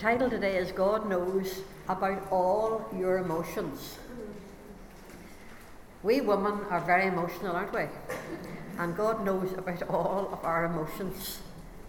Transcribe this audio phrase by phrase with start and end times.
[0.00, 3.98] title today is God Knows About All Your Emotions.
[6.02, 7.84] We women are very emotional, aren't we?
[8.78, 11.40] And God knows about all of our emotions,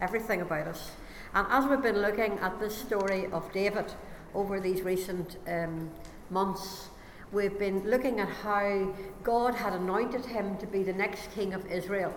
[0.02, 0.92] everything about us.
[1.34, 3.94] And as we've been looking at this story of David
[4.36, 5.90] over these recent um,
[6.30, 6.90] months,
[7.32, 8.94] we've been looking at how
[9.24, 12.14] God had anointed him to be the next king of Israel.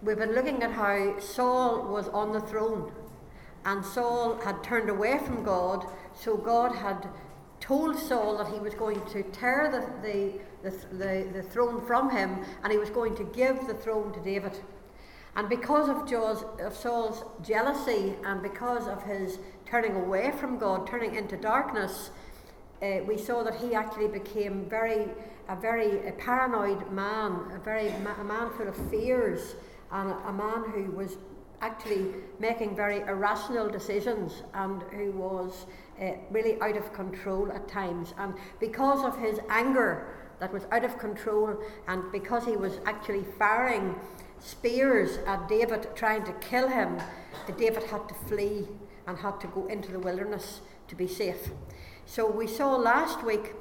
[0.00, 2.92] We've been looking at how Saul was on the throne
[3.68, 5.84] and Saul had turned away from God,
[6.14, 7.06] so God had
[7.60, 12.46] told Saul that he was going to tear the, the, the, the, throne from him
[12.62, 14.58] and he was going to give the throne to David.
[15.36, 20.86] And because of, Jaws, of Saul's jealousy and because of his turning away from God,
[20.86, 22.10] turning into darkness,
[22.80, 25.08] uh, we saw that he actually became very,
[25.46, 29.56] a very a paranoid man, a very a man full of fears,
[29.92, 31.18] and a, a man who was
[31.60, 35.66] actually making very irrational decisions and who was
[36.00, 38.14] uh, really out of control at times.
[38.18, 41.56] And because of his anger that was out of control,
[41.88, 43.96] and because he was actually firing
[44.38, 47.00] spears at David, trying to kill him,
[47.56, 48.68] David had to flee
[49.06, 51.50] and had to go into the wilderness to be safe.
[52.06, 53.54] So we saw last week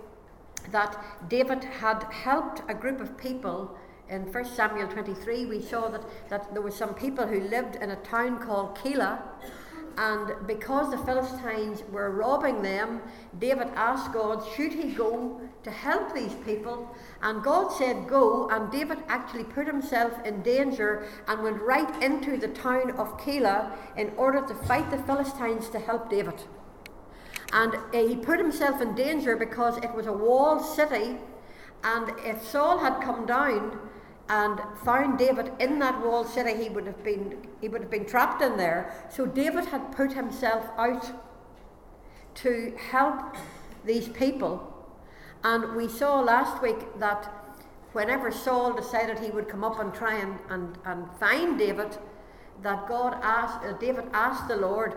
[0.71, 3.75] that David had helped a group of people
[4.09, 7.91] in 1 Samuel 23, we saw that, that there were some people who lived in
[7.91, 9.19] a town called Keilah,
[9.97, 13.01] and because the Philistines were robbing them,
[13.39, 16.95] David asked God, should he go to help these people?
[17.23, 18.47] And God said, go.
[18.49, 23.71] And David actually put himself in danger and went right into the town of Keilah
[23.97, 26.43] in order to fight the Philistines to help David.
[27.51, 31.17] And uh, he put himself in danger because it was a walled city.
[31.83, 33.79] And if Saul had come down,
[34.29, 38.05] and found David in that walled city, he would have been he would have been
[38.05, 38.93] trapped in there.
[39.09, 41.11] So David had put himself out
[42.35, 43.35] to help
[43.85, 44.73] these people.
[45.43, 47.25] And we saw last week that
[47.93, 51.97] whenever Saul decided he would come up and try and, and, and find David,
[52.63, 54.95] that God asked uh, David asked the Lord,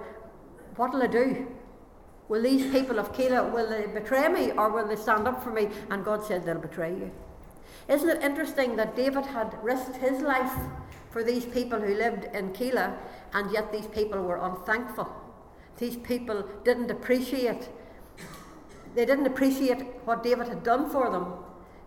[0.76, 1.46] What'll I do?
[2.28, 5.50] Will these people of Keilah will they betray me or will they stand up for
[5.50, 5.68] me?
[5.90, 7.10] And God said they'll betray you.
[7.90, 10.52] Isn't it interesting that David had risked his life
[11.10, 12.96] for these people who lived in Keilah,
[13.34, 15.08] and yet these people were unthankful?
[15.78, 17.68] These people didn't appreciate.
[18.94, 21.34] They didn't appreciate what David had done for them.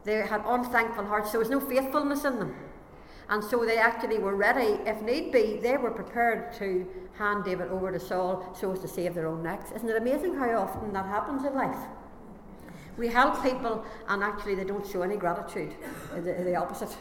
[0.04, 1.32] They had unthankful hearts.
[1.32, 2.54] There was no faithfulness in them.
[3.30, 7.70] And so they actually were ready, if need be, they were prepared to hand David
[7.70, 9.72] over to Saul so as to save their own necks.
[9.72, 11.78] Isn't it amazing how often that happens in life?
[12.98, 15.74] We help people, and actually, they don't show any gratitude.
[16.12, 16.96] Uh, the, the opposite.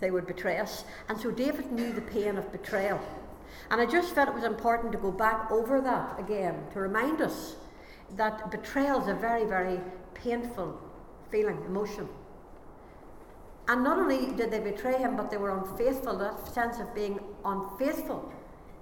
[0.00, 0.84] They would betray us.
[1.08, 3.00] And so David knew the pain of betrayal.
[3.70, 7.20] And I just felt it was important to go back over that again to remind
[7.20, 7.56] us
[8.16, 9.80] that betrayal is a very, very
[10.14, 10.80] painful
[11.30, 12.08] feeling, emotion.
[13.68, 17.20] And not only did they betray him, but they were unfaithful, that sense of being
[17.44, 18.32] unfaithful.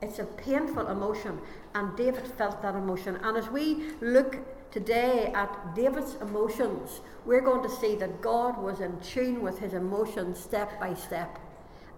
[0.01, 1.39] It's a painful emotion,
[1.75, 3.17] and David felt that emotion.
[3.17, 4.39] And as we look
[4.71, 9.75] today at David's emotions, we're going to see that God was in tune with his
[9.75, 11.39] emotions step by step.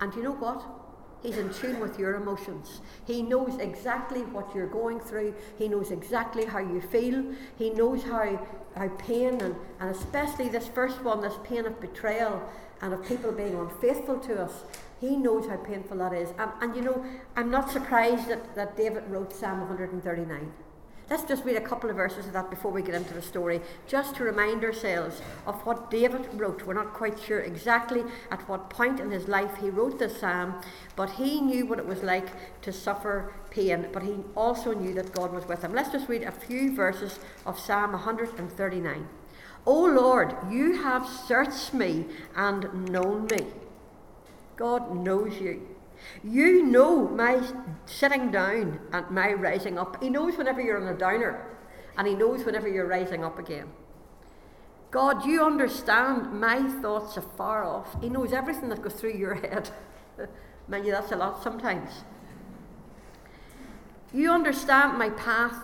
[0.00, 0.64] And you know what?
[1.22, 2.80] He's in tune with your emotions.
[3.06, 5.34] He knows exactly what you're going through.
[5.58, 7.24] He knows exactly how you feel.
[7.58, 12.42] He knows how, how pain, and, and especially this first one, this pain of betrayal
[12.80, 14.64] and of people being unfaithful to us,
[14.98, 16.30] he knows how painful that is.
[16.38, 17.04] And, and you know,
[17.36, 20.50] I'm not surprised that, that David wrote Psalm 139.
[21.10, 23.60] Let's just read a couple of verses of that before we get into the story,
[23.88, 26.64] just to remind ourselves of what David wrote.
[26.64, 30.54] We're not quite sure exactly at what point in his life he wrote this psalm,
[30.94, 32.28] but he knew what it was like
[32.62, 35.72] to suffer pain, but he also knew that God was with him.
[35.74, 39.08] Let's just read a few verses of Psalm 139.
[39.66, 42.04] O Lord, you have searched me
[42.36, 43.46] and known me.
[44.54, 45.66] God knows you.
[46.22, 47.42] You know my
[47.86, 50.02] sitting down and my rising up.
[50.02, 51.46] He knows whenever you're on a downer,
[51.96, 53.68] and He knows whenever you're rising up again.
[54.90, 58.00] God, you understand my thoughts afar off.
[58.02, 59.70] He knows everything that goes through your head.
[60.68, 61.90] Mind you, that's a lot sometimes.
[64.12, 65.62] You understand my path,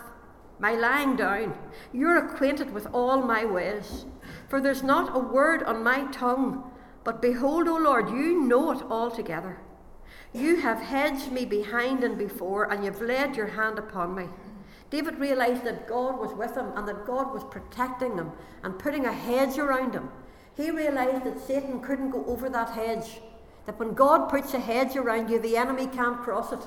[0.60, 1.56] my lying down.
[1.92, 4.06] You're acquainted with all my ways.
[4.48, 6.70] For there's not a word on my tongue,
[7.02, 9.58] but behold, O Lord, you know it altogether.
[10.36, 14.26] You have hedged me behind and before, and you've laid your hand upon me.
[14.90, 19.06] David realized that God was with him and that God was protecting him and putting
[19.06, 20.10] a hedge around him.
[20.54, 23.22] He realized that Satan couldn't go over that hedge.
[23.64, 26.60] That when God puts a hedge around you, the enemy can't cross it.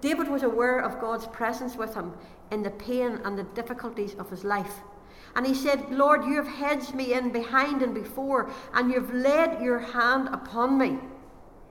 [0.00, 2.14] David was aware of God's presence with him
[2.50, 4.80] in the pain and the difficulties of his life.
[5.36, 9.60] And he said, Lord, you have hedged me in behind and before, and you've laid
[9.60, 10.98] your hand upon me.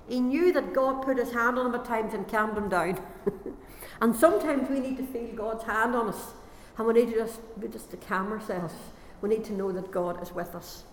[0.07, 2.99] He knew that God put his hand on him at times and calmed him down.
[4.01, 6.33] and sometimes we need to feel God's hand on us,
[6.77, 7.39] and we need to just,
[7.71, 8.73] just to calm ourselves.
[9.21, 10.83] We need to know that God is with us.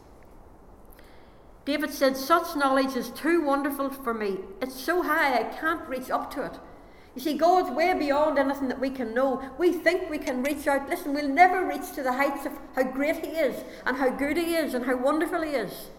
[1.64, 4.38] David said, Such knowledge is too wonderful for me.
[4.60, 6.58] It's so high I can't reach up to it.
[7.14, 9.40] You see, God's way beyond anything that we can know.
[9.56, 10.88] We think we can reach out.
[10.88, 14.36] Listen, we'll never reach to the heights of how great He is, and how good
[14.36, 15.90] He is, and how wonderful He is.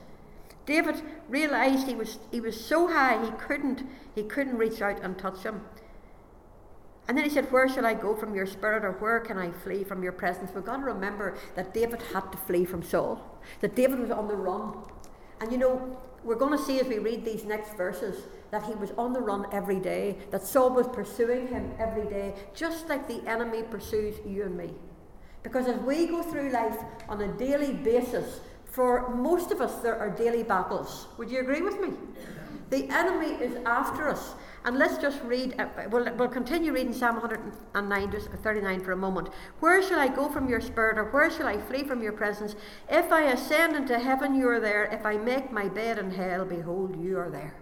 [0.66, 3.84] David realized he was, he was so high he couldn't,
[4.16, 5.62] he couldn't reach out and touch him.
[7.08, 9.52] And then he said, Where shall I go from your spirit, or where can I
[9.52, 10.52] flee from your presence?
[10.56, 14.28] We've got to remember that David had to flee from Saul, that David was on
[14.28, 14.74] the run.
[15.40, 18.74] And you know, we're going to see as we read these next verses that he
[18.74, 23.08] was on the run every day, that Saul was pursuing him every day, just like
[23.08, 24.74] the enemy pursues you and me.
[25.44, 26.78] Because as we go through life
[27.08, 28.40] on a daily basis,
[28.76, 31.08] for most of us, there are daily battles.
[31.18, 31.94] Would you agree with me?
[32.70, 34.34] The enemy is after us.
[34.66, 38.98] And let's just read, uh, we'll, we'll continue reading Psalm 109 to 39 for a
[38.98, 39.30] moment.
[39.62, 42.56] Where shall I go from your spirit, or where shall I flee from your presence?
[42.90, 44.84] If I ascend into heaven, you are there.
[44.86, 47.56] If I make my bed in hell, behold, you are there.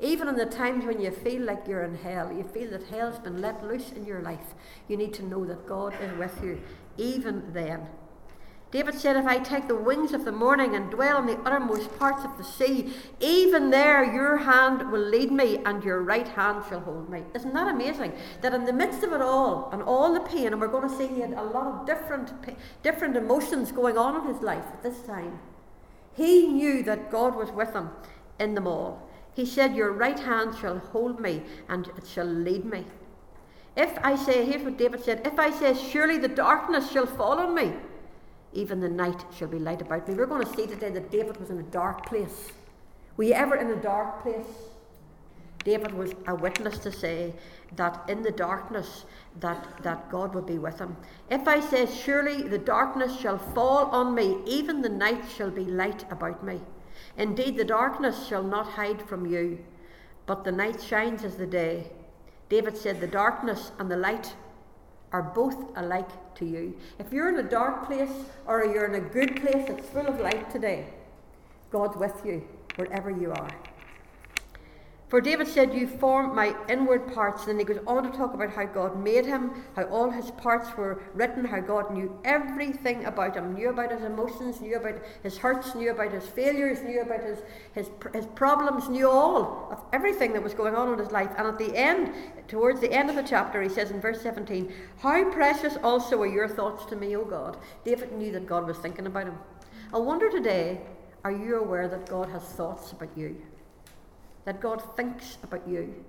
[0.00, 3.18] Even in the times when you feel like you're in hell, you feel that hell's
[3.18, 4.54] been let loose in your life,
[4.86, 6.60] you need to know that God is with you,
[6.98, 7.88] even then.
[8.74, 11.96] David said, If I take the wings of the morning and dwell in the uttermost
[11.96, 16.64] parts of the sea, even there your hand will lead me and your right hand
[16.68, 17.22] shall hold me.
[17.36, 18.14] Isn't that amazing?
[18.40, 20.96] That in the midst of it all and all the pain, and we're going to
[20.96, 22.32] see he had a lot of different,
[22.82, 25.38] different emotions going on in his life at this time,
[26.12, 27.90] he knew that God was with him
[28.40, 29.08] in them all.
[29.34, 32.84] He said, Your right hand shall hold me and it shall lead me.
[33.76, 37.38] If I say, here's what David said, if I say, Surely the darkness shall fall
[37.38, 37.72] on me,
[38.54, 40.14] even the night shall be light about me.
[40.14, 42.52] We're going to see today that David was in a dark place.
[43.16, 44.46] Were you ever in a dark place?
[45.64, 47.32] David was a witness to say
[47.76, 49.06] that in the darkness
[49.40, 50.96] that, that God would be with him.
[51.30, 55.64] If I say, Surely the darkness shall fall on me, even the night shall be
[55.64, 56.60] light about me.
[57.16, 59.58] Indeed, the darkness shall not hide from you,
[60.26, 61.90] but the night shines as the day.
[62.48, 64.34] David said, The darkness and the light
[65.14, 66.74] are both alike to you.
[66.98, 68.10] If you're in a dark place
[68.46, 70.86] or you're in a good place that's full of light today,
[71.70, 72.42] God's with you
[72.74, 73.50] wherever you are.
[75.14, 77.44] For David said, You form my inward parts.
[77.44, 80.76] Then he goes on to talk about how God made him, how all his parts
[80.76, 85.38] were written, how God knew everything about him, knew about his emotions, knew about his
[85.38, 87.38] hurts, knew about his failures, knew about his,
[87.74, 91.30] his, his problems, knew all of everything that was going on in his life.
[91.38, 92.12] And at the end,
[92.48, 96.26] towards the end of the chapter, he says in verse 17, How precious also are
[96.26, 97.56] your thoughts to me, O God.
[97.84, 99.38] David knew that God was thinking about him.
[99.92, 100.80] I wonder today,
[101.22, 103.40] are you aware that God has thoughts about you?
[104.44, 106.04] That God thinks about you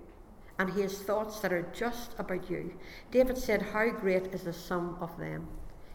[0.58, 2.74] and he has thoughts that are just about you.
[3.12, 5.48] David said, How great is the sum of them?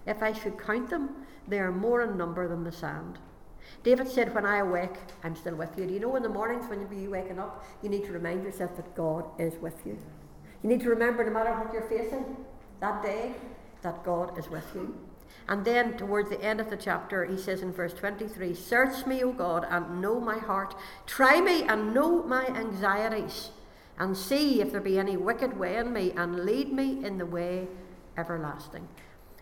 [0.07, 1.11] If I should count them,
[1.49, 3.19] they are more in number than the sand.
[3.83, 5.87] David said, When I awake, I'm still with you.
[5.87, 8.77] Do you know in the mornings when you're waking up, you need to remind yourself
[8.77, 9.99] that God is with you?
[10.63, 12.37] You need to remember, no matter what you're facing
[12.81, 13.35] that day,
[13.83, 14.95] that God is with you.
[15.51, 19.25] And then towards the end of the chapter, he says in verse 23 Search me,
[19.25, 20.77] O God, and know my heart.
[21.07, 23.51] Try me and know my anxieties,
[23.99, 27.27] and see if there be any wicked way in me, and lead me in the
[27.27, 27.67] way
[28.17, 28.87] everlasting.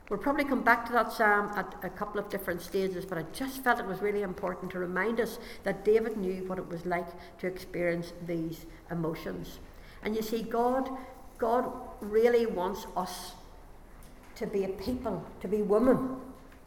[0.08, 3.24] We'll probably come back to that psalm at a couple of different stages, but I
[3.34, 6.86] just felt it was really important to remind us that David knew what it was
[6.86, 7.08] like
[7.40, 9.58] to experience these emotions.
[10.02, 10.88] And you see, God,
[11.36, 13.34] God really wants us
[14.38, 16.16] to be a people, to be women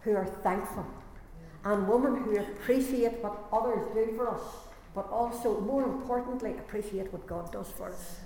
[0.01, 0.85] who are thankful,
[1.63, 4.41] and women who appreciate what others do for us,
[4.93, 8.19] but also, more importantly, appreciate what God does for us.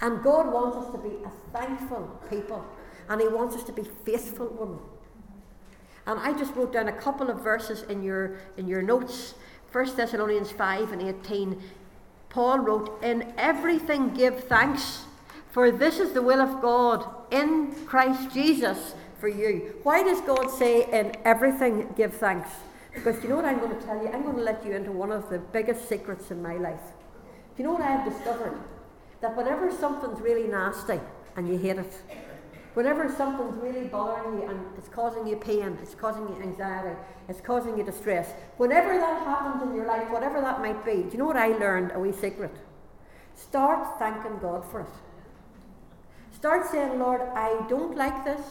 [0.00, 2.64] And God wants us to be a thankful people,
[3.08, 4.80] and He wants us to be faithful women.
[6.06, 9.34] And I just wrote down a couple of verses in your in your notes.
[9.72, 11.60] 1 Thessalonians 5 and 18.
[12.28, 15.04] Paul wrote, In everything give thanks
[15.56, 19.74] for this is the will of God in Christ Jesus for you.
[19.84, 22.50] Why does God say, in everything give thanks?
[22.92, 24.10] Because you know what I'm going to tell you?
[24.10, 26.82] I'm going to let you into one of the biggest secrets in my life.
[27.56, 28.60] Do you know what I have discovered?
[29.22, 31.00] That whenever something's really nasty
[31.36, 32.02] and you hate it,
[32.74, 36.94] whenever something's really bothering you and it's causing you pain, it's causing you anxiety,
[37.30, 41.08] it's causing you distress, whenever that happens in your life, whatever that might be, do
[41.12, 41.92] you know what I learned?
[41.94, 42.54] A wee secret.
[43.34, 45.05] Start thanking God for it.
[46.36, 48.42] Start saying, Lord, I don't like this.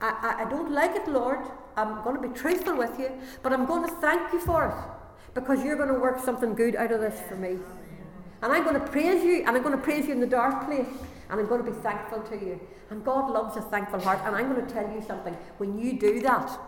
[0.00, 0.08] I,
[0.38, 1.40] I, I don't like it, Lord.
[1.76, 3.10] I'm going to be truthful with you,
[3.42, 6.74] but I'm going to thank you for it because you're going to work something good
[6.74, 7.58] out of this for me.
[8.40, 10.64] And I'm going to praise you, and I'm going to praise you in the dark
[10.64, 10.88] place,
[11.28, 12.58] and I'm going to be thankful to you.
[12.88, 14.20] And God loves a thankful heart.
[14.24, 15.34] And I'm going to tell you something.
[15.58, 16.58] When you do that,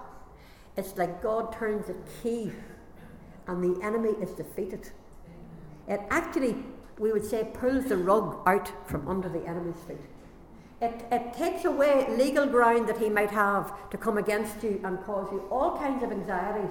[0.77, 2.53] it's like God turns a key,
[3.47, 4.91] and the enemy is defeated.
[5.87, 6.57] It actually,
[6.99, 9.99] we would say, pulls the rug out from under the enemy's feet.
[10.81, 15.03] It, it takes away legal ground that he might have to come against you and
[15.05, 16.71] cause you all kinds of anxieties.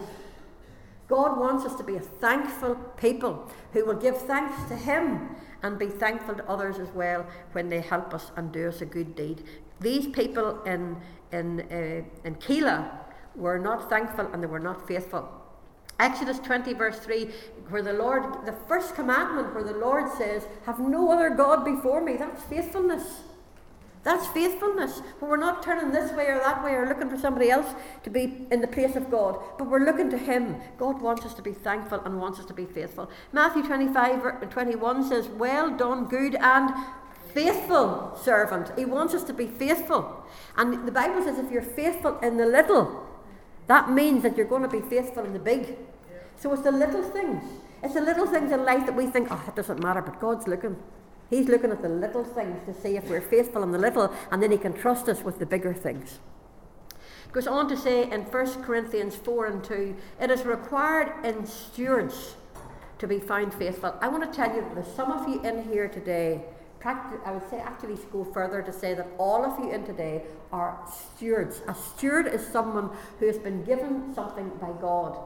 [1.07, 5.79] God wants us to be a thankful people who will give thanks to Him and
[5.79, 9.15] be thankful to others as well when they help us and do us a good
[9.15, 9.43] deed.
[9.79, 10.97] These people in,
[11.31, 12.89] in, uh, in Keilah
[13.35, 15.29] were not thankful and they were not faithful.
[15.99, 17.29] Exodus 20, verse 3,
[17.69, 22.01] where the Lord, the first commandment, where the Lord says, Have no other God before
[22.01, 23.21] me, that's faithfulness.
[24.03, 25.01] That's faithfulness.
[25.19, 27.67] But we're not turning this way or that way or looking for somebody else
[28.03, 29.39] to be in the place of God.
[29.57, 30.55] But we're looking to Him.
[30.77, 33.09] God wants us to be thankful and wants us to be faithful.
[33.33, 36.69] Matthew 25, 21 says, Well done, good and
[37.33, 38.71] faithful servant.
[38.77, 40.25] He wants us to be faithful.
[40.55, 43.06] And the Bible says, if you're faithful in the little,
[43.67, 45.77] that means that you're going to be faithful in the big.
[46.37, 47.43] So it's the little things.
[47.83, 50.47] It's the little things in life that we think, oh, it doesn't matter, but God's
[50.47, 50.77] looking.
[51.29, 54.41] He's looking at the little things to see if we're faithful in the little, and
[54.41, 56.19] then He can trust us with the bigger things.
[57.25, 61.45] It Goes on to say in 1 Corinthians 4 and 2, it is required in
[61.45, 62.35] stewards
[62.99, 63.93] to be found faithful.
[64.01, 66.41] I want to tell you that there's some of you in here today,
[66.87, 70.79] I would say actually go further to say that all of you in today are
[70.89, 71.61] stewards.
[71.67, 75.17] A steward is someone who has been given something by God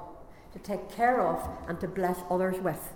[0.53, 2.94] to take care of and to bless others with.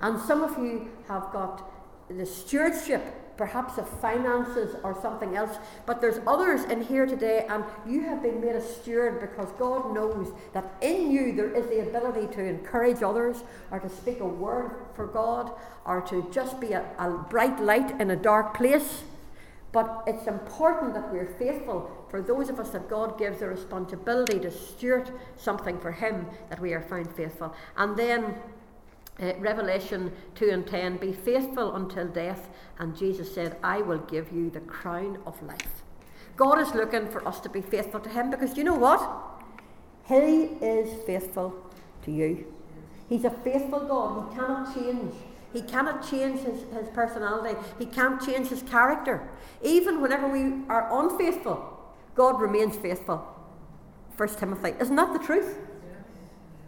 [0.00, 1.70] And some of you have got
[2.08, 3.02] the stewardship,
[3.36, 8.22] perhaps of finances or something else, but there's others in here today, and you have
[8.22, 12.44] been made a steward because God knows that in you there is the ability to
[12.44, 15.52] encourage others, or to speak a word for God,
[15.84, 19.02] or to just be a, a bright light in a dark place.
[19.72, 24.38] But it's important that we're faithful for those of us that God gives the responsibility
[24.38, 27.52] to steward something for Him, that we are found faithful.
[27.76, 28.36] And then
[29.20, 34.32] uh, Revelation 2 and 10 Be faithful until death, and Jesus said, I will give
[34.32, 35.82] you the crown of life.
[36.36, 39.08] God is looking for us to be faithful to Him because you know what?
[40.06, 41.54] He is faithful
[42.02, 42.52] to you.
[43.08, 44.30] He's a faithful God.
[44.30, 45.14] He cannot change.
[45.52, 47.56] He cannot change his, his personality.
[47.78, 49.28] He can't change his character.
[49.62, 51.80] Even whenever we are unfaithful,
[52.16, 53.24] God remains faithful.
[54.16, 54.74] First Timothy.
[54.80, 55.58] Isn't that the truth?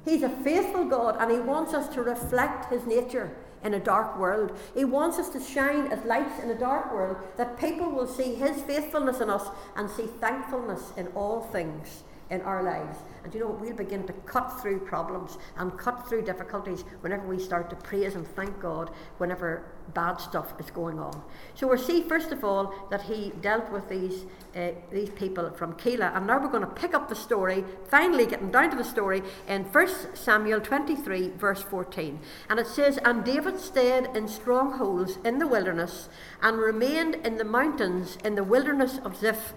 [0.07, 4.17] He's a faithful God and He wants us to reflect His nature in a dark
[4.19, 4.57] world.
[4.75, 8.37] He wants us to shine as lights in a dark world that people will see
[8.37, 12.99] His faithfulness in us and see thankfulness in all things in our lives.
[13.25, 17.39] And you know, we'll begin to cut through problems and cut through difficulties whenever we
[17.39, 19.65] start to praise and thank God whenever
[19.95, 21.23] bad stuff is going on.
[21.55, 25.75] So we see, first of all, that he dealt with these, uh, these people from
[25.75, 26.17] Keilah.
[26.17, 29.23] And now we're going to pick up the story, finally getting down to the story,
[29.47, 32.19] in 1 Samuel 23, verse 14.
[32.49, 36.09] And it says, And David stayed in strongholds in the wilderness
[36.43, 39.55] and remained in the mountains in the wilderness of Ziph.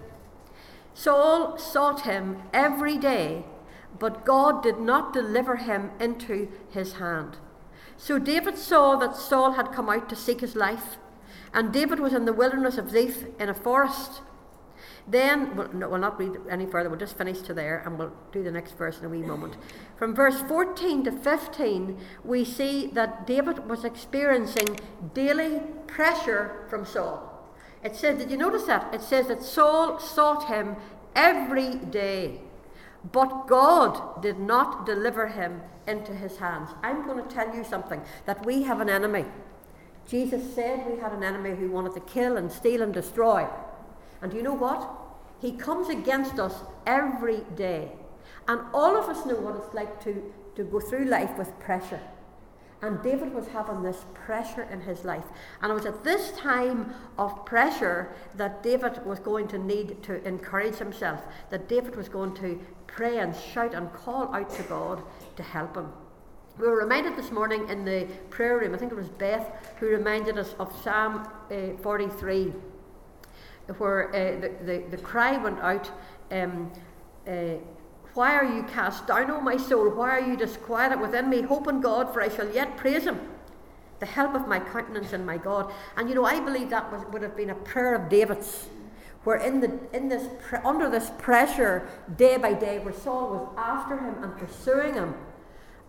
[0.94, 3.44] Saul sought him every day,
[3.98, 7.38] but God did not deliver him into his hand.
[7.96, 10.96] So David saw that Saul had come out to seek his life,
[11.52, 14.22] and David was in the wilderness of Ziph in a forest.
[15.06, 18.12] Then, we'll, no, we'll not read any further, we'll just finish to there and we'll
[18.32, 19.56] do the next verse in a wee moment.
[19.96, 24.78] From verse 14 to 15, we see that David was experiencing
[25.14, 27.29] daily pressure from Saul.
[27.82, 28.92] It said, did you notice that?
[28.94, 30.76] It says that Saul sought him
[31.16, 32.40] every day,
[33.12, 36.70] but God did not deliver him into his hands.
[36.82, 39.24] I'm going to tell you something that we have an enemy.
[40.06, 43.46] Jesus said we had an enemy who wanted to kill and steal and destroy.
[44.20, 44.90] And do you know what?
[45.40, 46.54] He comes against us
[46.86, 47.92] every day.
[48.46, 52.00] And all of us know what it's like to, to go through life with pressure.
[52.82, 55.24] And David was having this pressure in his life.
[55.60, 60.26] And it was at this time of pressure that David was going to need to
[60.26, 61.20] encourage himself,
[61.50, 65.02] that David was going to pray and shout and call out to God
[65.36, 65.92] to help him.
[66.58, 69.86] We were reminded this morning in the prayer room, I think it was Beth who
[69.86, 72.52] reminded us of Psalm uh, 43,
[73.78, 75.90] where uh, the, the, the cry went out.
[76.30, 76.70] Um,
[77.26, 77.54] uh,
[78.14, 79.90] why are you cast down, O my soul?
[79.90, 81.42] Why are you disquieted within me?
[81.42, 83.20] Hope in God, for I shall yet praise him.
[84.00, 85.72] the help of my countenance and my God.
[85.96, 88.66] And you know, I believe that was, would have been a prayer of David's,
[89.24, 90.26] where in, the, in this,
[90.64, 91.86] under this pressure,
[92.16, 95.14] day by day, where Saul was after him and pursuing him,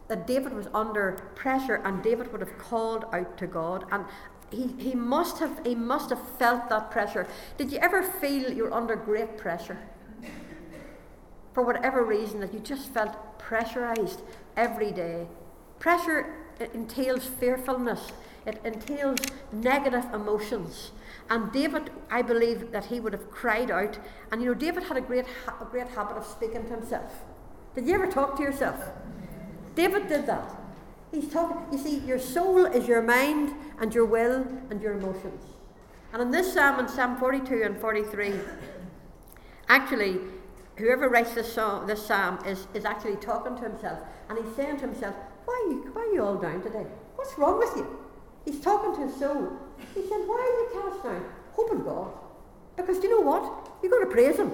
[0.09, 3.85] that David was under pressure and David would have called out to God.
[3.91, 4.03] And
[4.51, 7.25] he, he, must have, he must have felt that pressure.
[7.57, 9.77] Did you ever feel you're under great pressure?
[11.53, 14.21] For whatever reason, that you just felt pressurized
[14.55, 15.27] every day.
[15.79, 16.33] Pressure
[16.73, 18.11] entails fearfulness,
[18.45, 19.19] it entails
[19.51, 20.91] negative emotions.
[21.29, 23.97] And David, I believe that he would have cried out.
[24.31, 27.23] And you know, David had a great, ha- a great habit of speaking to himself.
[27.75, 28.83] Did you ever talk to yourself?
[29.75, 30.55] David did that.
[31.11, 35.43] He's talking, you see, your soul is your mind and your will and your emotions.
[36.13, 38.33] And in this psalm, in Psalm 42 and 43,
[39.69, 40.19] actually,
[40.77, 43.99] whoever writes this, song, this psalm is, is actually talking to himself.
[44.29, 46.85] And he's saying to himself, why are, you, why are you all down today?
[47.15, 47.99] What's wrong with you?
[48.45, 49.51] He's talking to his soul.
[49.93, 51.25] He said, Why are you cast down?
[51.53, 52.11] Hope in God.
[52.75, 53.69] Because do you know what?
[53.83, 54.51] You've got to praise Him.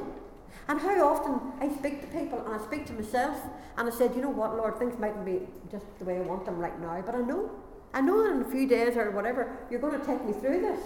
[0.67, 3.37] And how often I speak to people and I speak to myself
[3.77, 6.45] and I said, you know what, Lord, things mightn't be just the way I want
[6.45, 7.49] them right now, but I know.
[7.93, 10.61] I know that in a few days or whatever, you're going to take me through
[10.61, 10.79] this.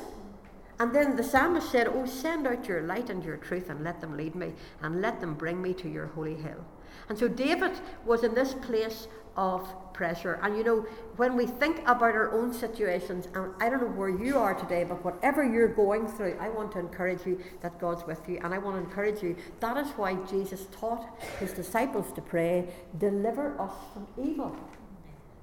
[0.79, 4.01] And then the psalmist said, Oh, send out your light and your truth and let
[4.01, 6.65] them lead me and let them bring me to your holy hill.
[7.09, 7.71] And so David
[8.05, 10.39] was in this place of pressure.
[10.41, 10.85] And you know,
[11.17, 14.83] when we think about our own situations, and I don't know where you are today,
[14.83, 18.39] but whatever you're going through, I want to encourage you that God's with you.
[18.43, 21.07] And I want to encourage you that is why Jesus taught
[21.39, 24.55] his disciples to pray, Deliver us from evil.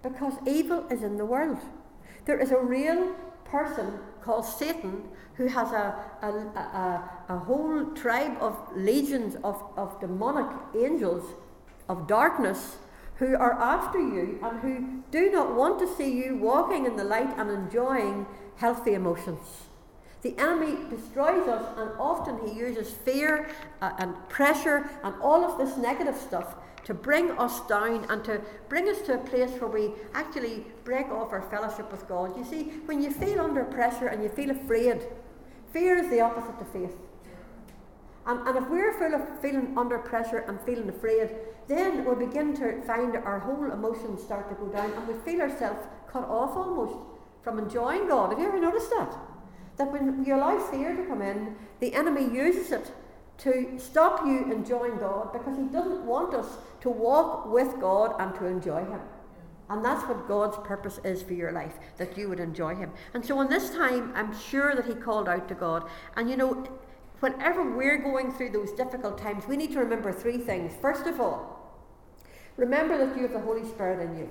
[0.02, 1.58] Because evil is in the world.
[2.24, 5.02] There is a real person called Satan
[5.34, 11.24] who has a, a, a, a whole tribe of legions of, of demonic angels
[11.88, 12.76] of darkness
[13.16, 17.04] who are after you and who do not want to see you walking in the
[17.04, 19.64] light and enjoying healthy emotions.
[20.22, 23.48] The enemy destroys us, and often he uses fear
[23.80, 26.56] uh, and pressure and all of this negative stuff
[26.88, 31.06] to bring us down and to bring us to a place where we actually break
[31.10, 32.34] off our fellowship with God.
[32.34, 35.02] You see, when you feel under pressure and you feel afraid,
[35.70, 36.96] fear is the opposite to faith.
[38.24, 41.28] And, and if we're full of feeling under pressure and feeling afraid,
[41.66, 45.42] then we'll begin to find our whole emotions start to go down and we feel
[45.42, 46.96] ourselves cut off almost
[47.42, 48.30] from enjoying God.
[48.30, 49.14] Have you ever noticed that?
[49.76, 52.90] That when you allow fear to come in, the enemy uses it
[53.38, 58.34] to stop you enjoying God because he doesn't want us to walk with God and
[58.36, 59.00] to enjoy him.
[59.70, 62.90] And that's what God's purpose is for your life, that you would enjoy him.
[63.14, 65.88] And so in this time, I'm sure that he called out to God.
[66.16, 66.66] And you know,
[67.20, 70.72] whenever we're going through those difficult times, we need to remember three things.
[70.80, 71.58] First of all,
[72.58, 74.28] Remember that you have the Holy Spirit in you.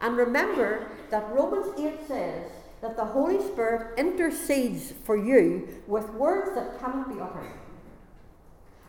[0.00, 6.54] And remember that Romans 8 says that the Holy Spirit intercedes for you with words
[6.54, 7.52] that cannot be uttered.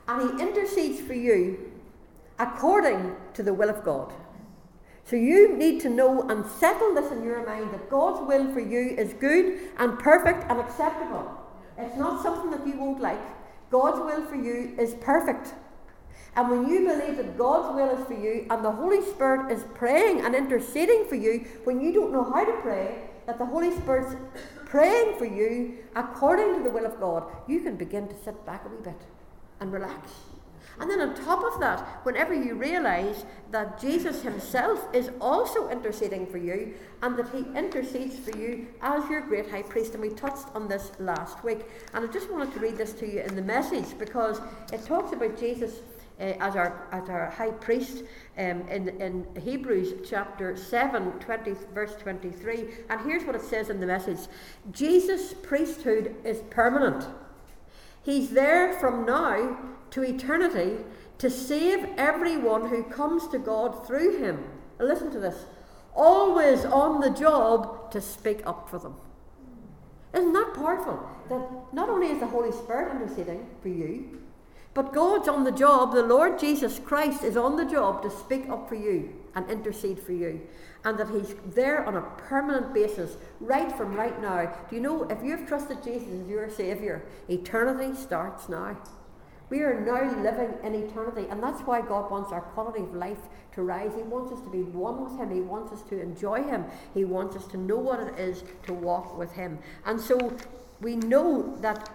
[0.07, 1.71] And He intercedes for you
[2.39, 4.13] according to the will of God.
[5.03, 8.59] So you need to know and settle this in your mind that God's will for
[8.59, 11.31] you is good and perfect and acceptable.
[11.77, 13.21] It's not something that you won't like.
[13.69, 15.53] God's will for you is perfect.
[16.35, 19.63] And when you believe that God's will is for you and the Holy Spirit is
[19.75, 23.71] praying and interceding for you when you don't know how to pray, that the Holy
[23.71, 24.15] Spirit's
[24.65, 28.65] praying for you according to the will of God, you can begin to sit back
[28.65, 29.01] a wee bit
[29.59, 30.11] and relax.
[30.79, 36.27] And then on top of that, whenever you realize that Jesus himself is also interceding
[36.27, 40.09] for you and that he intercedes for you as your great high priest, and we
[40.09, 41.59] touched on this last week.
[41.93, 44.41] And I just wanted to read this to you in the message because
[44.73, 45.79] it talks about Jesus
[46.19, 48.03] uh, as, our, as our high priest
[48.37, 52.67] um, in, in Hebrews chapter 7, 20, verse 23.
[52.89, 54.19] And here's what it says in the message
[54.71, 57.05] Jesus' priesthood is permanent.
[58.05, 59.57] He's there from now
[59.89, 60.77] to eternity
[61.17, 64.43] to save everyone who comes to God through him.
[64.77, 65.45] And listen to this
[65.95, 68.95] always on the job to speak up for them.
[70.13, 71.09] Isn't that powerful?
[71.29, 74.21] That not only is the Holy Spirit interceding for you,
[74.75, 78.49] but God's on the job, the Lord Jesus Christ is on the job to speak
[78.49, 80.41] up for you and intercede for you.
[80.83, 84.53] And that He's there on a permanent basis, right from right now.
[84.69, 88.77] Do you know, if you've trusted Jesus as your Saviour, eternity starts now.
[89.49, 93.29] We are now living in eternity, and that's why God wants our quality of life
[93.53, 93.93] to rise.
[93.95, 95.31] He wants us to be one with Him.
[95.33, 96.65] He wants us to enjoy Him.
[96.93, 99.57] He wants us to know what it is to walk with Him.
[99.85, 100.35] And so
[100.81, 101.94] we know that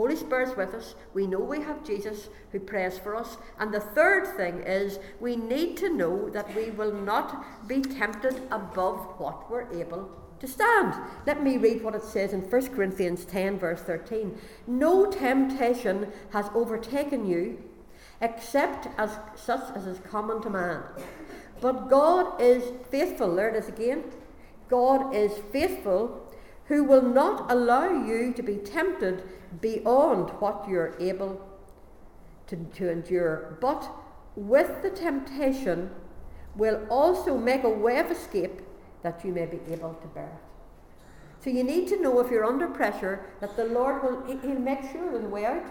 [0.00, 0.94] Holy Spirit's with us.
[1.12, 3.36] We know we have Jesus who prays for us.
[3.58, 8.40] And the third thing is we need to know that we will not be tempted
[8.50, 10.94] above what we're able to stand.
[11.26, 14.38] Let me read what it says in 1 Corinthians 10, verse 13.
[14.66, 17.62] No temptation has overtaken you
[18.22, 20.80] except as such as is common to man.
[21.60, 23.36] But God is faithful.
[23.36, 24.04] There it is again.
[24.70, 26.26] God is faithful,
[26.70, 29.24] who will not allow you to be tempted
[29.60, 31.44] beyond what you're able
[32.46, 33.90] to, to endure, but
[34.36, 35.90] with the temptation
[36.54, 38.62] will also make a way of escape
[39.02, 41.02] that you may be able to bear it.
[41.42, 44.82] So you need to know if you're under pressure that the Lord will He'll make
[44.92, 45.66] sure there's a way out.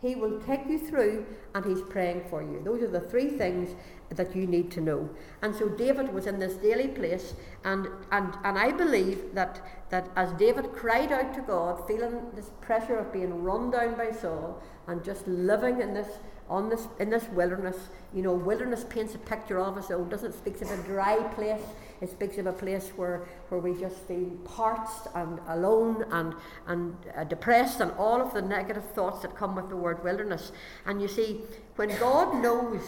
[0.00, 1.24] He will take you through
[1.54, 2.60] and He's praying for you.
[2.64, 3.76] Those are the three things
[4.16, 5.08] that you need to know.
[5.42, 10.08] And so David was in this daily place, and, and, and I believe that, that
[10.16, 14.62] as David cried out to God, feeling this pressure of being run down by Saul
[14.86, 16.08] and just living in this
[16.50, 17.76] on this in this wilderness,
[18.12, 21.62] you know, wilderness paints a picture of us own, doesn't speak of a dry place.
[22.02, 26.34] It speaks of a place where, where we just feel parched and alone and,
[26.66, 30.50] and uh, depressed and all of the negative thoughts that come with the word wilderness.
[30.84, 31.42] And you see,
[31.76, 32.82] when God knows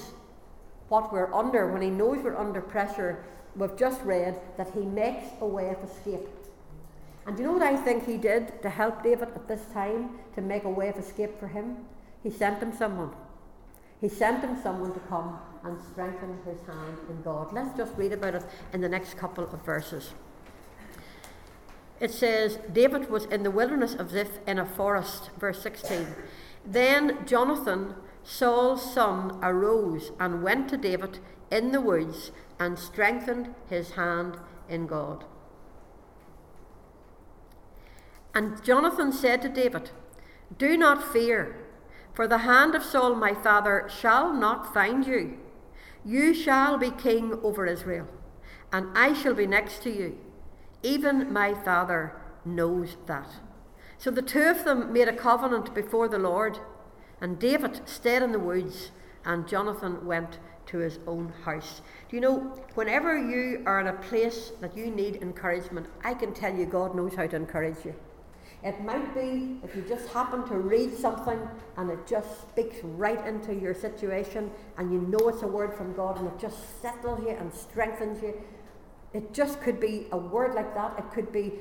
[0.94, 3.24] what we're under, when He knows we're under pressure,
[3.56, 6.28] we've just read that He makes a way of escape.
[7.26, 10.20] And do you know what I think He did to help David at this time
[10.36, 11.78] to make a way of escape for him?
[12.22, 13.10] He sent him someone.
[14.00, 17.52] He sent him someone to come and strengthen his hand in God.
[17.52, 20.12] Let's just read about it in the next couple of verses.
[21.98, 26.06] It says, David was in the wilderness of Ziph in a forest, verse 16.
[26.64, 31.18] Then Jonathan, Saul's son, arose and went to David
[31.50, 35.24] in the woods and strengthened his hand in God.
[38.34, 39.90] And Jonathan said to David,
[40.58, 41.56] Do not fear,
[42.14, 45.38] for the hand of Saul my father shall not find you.
[46.04, 48.08] You shall be king over Israel,
[48.72, 50.18] and I shall be next to you.
[50.82, 53.36] Even my father knows that.
[53.98, 56.58] So the two of them made a covenant before the Lord,
[57.20, 58.90] and David stayed in the woods,
[59.24, 61.82] and Jonathan went to his own house.
[62.08, 62.38] Do you know,
[62.74, 66.94] whenever you are in a place that you need encouragement, I can tell you God
[66.94, 67.94] knows how to encourage you.
[68.62, 71.38] It might be if you just happen to read something
[71.76, 75.94] and it just speaks right into your situation and you know it's a word from
[75.94, 78.34] God and it just settles you and strengthens you.
[79.12, 80.98] It just could be a word like that.
[80.98, 81.52] It could be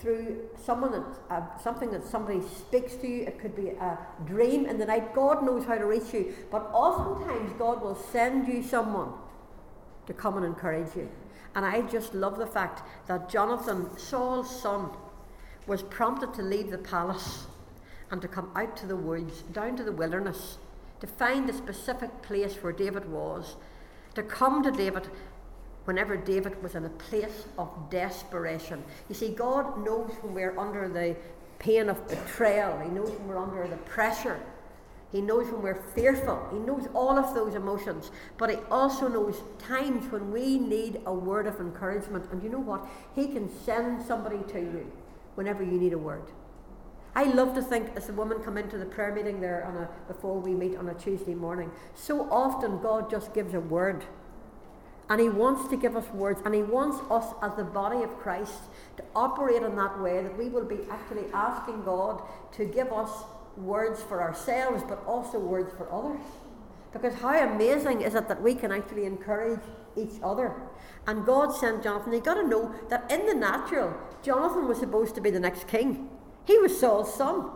[0.00, 3.22] through someone that, uh, something that somebody speaks to you.
[3.22, 5.14] It could be a dream in the night.
[5.14, 6.34] God knows how to reach you.
[6.50, 9.12] But oftentimes God will send you someone
[10.06, 11.08] to come and encourage you.
[11.54, 14.90] And I just love the fact that Jonathan, Saul's son,
[15.66, 17.46] was prompted to leave the palace
[18.10, 20.58] and to come out to the woods, down to the wilderness,
[21.00, 23.56] to find the specific place where David was,
[24.14, 25.08] to come to David
[25.84, 28.82] whenever David was in a place of desperation.
[29.08, 31.16] You see, God knows when we're under the
[31.58, 34.40] pain of betrayal, He knows when we're under the pressure.
[35.12, 36.46] He knows when we're fearful.
[36.52, 38.12] He knows all of those emotions.
[38.38, 42.30] But He also knows times when we need a word of encouragement.
[42.30, 42.86] And you know what?
[43.14, 44.92] He can send somebody to you
[45.34, 46.22] whenever you need a word.
[47.14, 49.88] I love to think as a woman come into the prayer meeting there on a,
[50.06, 54.04] before we meet on a Tuesday morning, so often God just gives a word.
[55.10, 58.16] And He wants to give us words, and He wants us as the body of
[58.18, 58.60] Christ
[58.96, 63.10] to operate in that way that we will be actually asking God to give us
[63.56, 66.22] words for ourselves, but also words for others.
[66.92, 69.60] Because how amazing is it that we can actually encourage
[69.96, 70.54] each other?
[71.06, 72.12] And God sent Jonathan.
[72.12, 75.66] You got to know that in the natural, Jonathan was supposed to be the next
[75.66, 76.08] king.
[76.44, 77.50] He was Saul's son.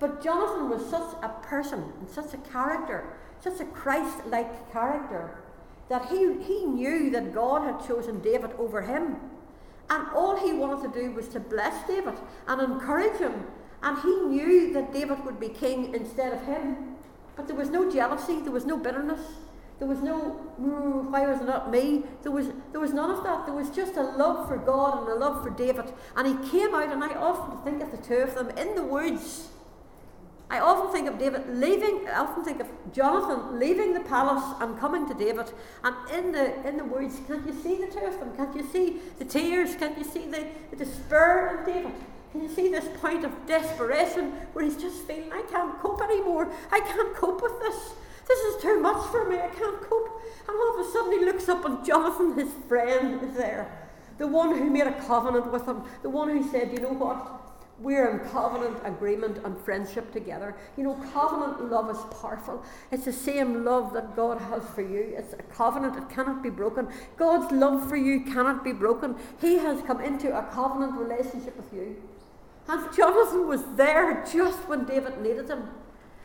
[0.00, 5.43] But Jonathan was such a person and such a character, such a Christ like character,
[5.88, 9.16] that he, he knew that God had chosen David over him.
[9.90, 12.14] And all he wanted to do was to bless David
[12.46, 13.46] and encourage him.
[13.82, 16.96] And he knew that David would be king instead of him.
[17.36, 19.20] But there was no jealousy, there was no bitterness,
[19.78, 22.04] there was no, mm, why was it not me?
[22.22, 23.44] There was, there was none of that.
[23.44, 25.92] There was just a love for God and a love for David.
[26.16, 28.84] And he came out, and I often think of the two of them in the
[28.84, 29.48] woods.
[30.50, 34.78] I often think of David leaving, I often think of Jonathan leaving the palace and
[34.78, 35.50] coming to David.
[35.82, 38.36] And in the, in the words, can't you see the two of them?
[38.36, 39.74] Can't you see the tears?
[39.74, 41.92] Can't you see the, the despair in David?
[42.32, 46.48] Can you see this point of desperation where he's just feeling, I can't cope anymore.
[46.70, 47.94] I can't cope with this.
[48.26, 49.36] This is too much for me.
[49.36, 50.22] I can't cope.
[50.48, 53.70] And all of a sudden he looks up and Jonathan, his friend, is there.
[54.18, 55.84] The one who made a covenant with him.
[56.02, 57.43] The one who said, you know what?
[57.80, 60.54] We're in covenant agreement and friendship together.
[60.76, 62.62] You know, covenant love is powerful.
[62.92, 65.14] It's the same love that God has for you.
[65.16, 66.88] It's a covenant, it cannot be broken.
[67.16, 69.16] God's love for you cannot be broken.
[69.40, 71.96] He has come into a covenant relationship with you.
[72.68, 75.68] And Jonathan was there just when David needed him.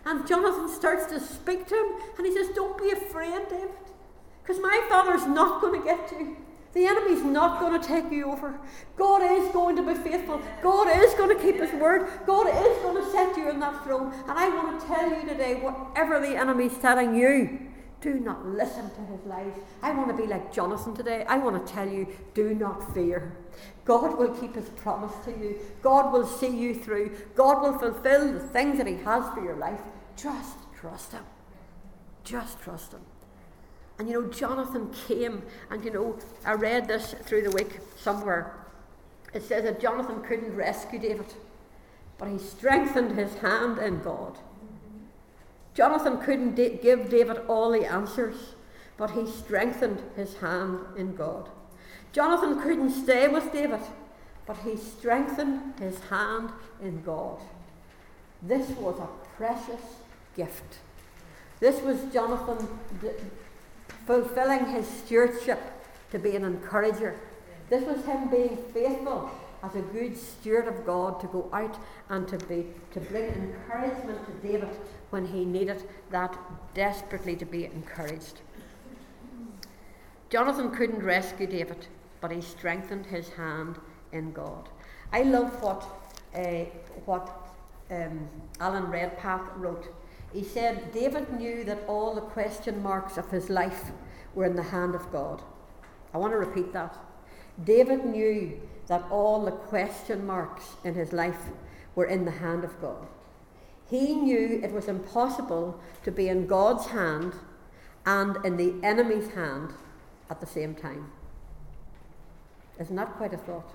[0.05, 3.69] And Jonathan starts to speak to him, and he says, Don't be afraid, David,
[4.41, 6.37] because my father's not going to get you.
[6.73, 8.59] The enemy's not going to take you over.
[8.95, 10.41] God is going to be faithful.
[10.61, 12.07] God is going to keep his word.
[12.27, 14.13] God is going to set you on that throne.
[14.27, 17.59] And I want to tell you today whatever the enemy's telling you,
[18.01, 19.53] do not listen to his lies.
[19.81, 21.25] I want to be like Jonathan today.
[21.27, 23.35] I want to tell you, do not fear.
[23.83, 25.59] God will keep his promise to you.
[25.81, 27.17] God will see you through.
[27.35, 29.81] God will fulfill the things that he has for your life.
[30.15, 31.23] Just trust him.
[32.23, 33.01] Just trust him.
[33.99, 38.55] And you know, Jonathan came, and you know, I read this through the week somewhere.
[39.33, 41.33] It says that Jonathan couldn't rescue David,
[42.17, 44.39] but he strengthened his hand in God.
[45.73, 48.55] Jonathan couldn't da- give David all the answers,
[48.97, 51.49] but he strengthened his hand in God.
[52.11, 53.81] Jonathan couldn't stay with David,
[54.45, 57.39] but he strengthened his hand in God.
[58.41, 59.81] This was a precious
[60.35, 60.79] gift.
[61.59, 62.67] This was Jonathan
[64.09, 65.59] fulfilling his stewardship
[66.09, 67.15] to be an encourager.
[67.69, 69.29] This was him being faithful
[69.61, 71.77] as a good steward of God to go out
[72.09, 74.69] and to be to bring encouragement to David
[75.11, 76.35] when he needed that
[76.73, 78.41] desperately to be encouraged.
[80.31, 81.85] Jonathan couldn't rescue David,
[82.19, 83.77] but he strengthened his hand
[84.11, 84.69] in God.
[85.13, 85.85] I love what
[86.33, 86.65] uh,
[87.05, 87.29] what
[87.91, 88.27] um,
[88.59, 89.87] Alan Redpath wrote
[90.33, 93.91] he said David knew that all the question marks of his life
[94.35, 95.41] were in the hand of God.
[96.13, 96.97] I want to repeat that.
[97.63, 101.49] David knew that all the question marks in his life
[101.95, 103.07] were in the hand of God.
[103.89, 107.33] He knew it was impossible to be in God's hand
[108.05, 109.73] and in the enemy's hand
[110.29, 111.11] at the same time.
[112.79, 113.71] Isn't that quite a thought?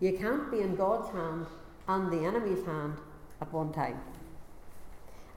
[0.00, 1.46] You can't be in God's hand
[1.88, 2.98] and the enemy's hand
[3.40, 4.00] at one time.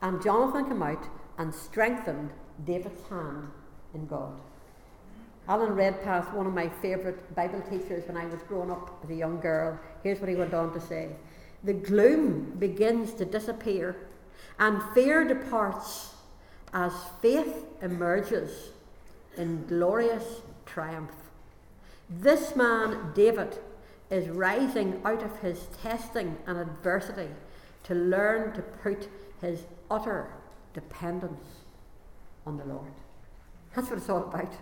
[0.01, 1.07] And Jonathan came out
[1.37, 2.31] and strengthened
[2.65, 3.49] David's hand
[3.93, 4.39] in God.
[5.47, 9.15] Alan Redpath, one of my favourite Bible teachers when I was growing up as a
[9.15, 11.09] young girl, here's what he went on to say
[11.63, 13.95] The gloom begins to disappear,
[14.59, 16.15] and fear departs
[16.73, 18.71] as faith emerges
[19.37, 21.11] in glorious triumph.
[22.09, 23.57] This man, David,
[24.09, 27.29] is rising out of his testing and adversity
[27.83, 29.07] to learn to put
[29.41, 30.29] his utter
[30.73, 31.45] dependence
[32.45, 32.91] on the Lord.
[33.75, 34.53] That's what it's all about.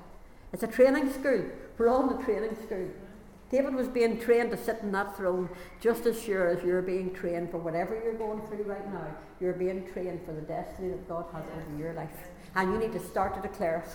[0.53, 1.45] It's a training school.
[1.77, 2.87] We're all in the training school.
[3.51, 7.13] David was being trained to sit in that throne just as sure as you're being
[7.13, 9.07] trained for whatever you're going through right now.
[9.39, 12.09] You're being trained for the destiny that God has over your life.
[12.55, 13.89] And you need to start to declare it.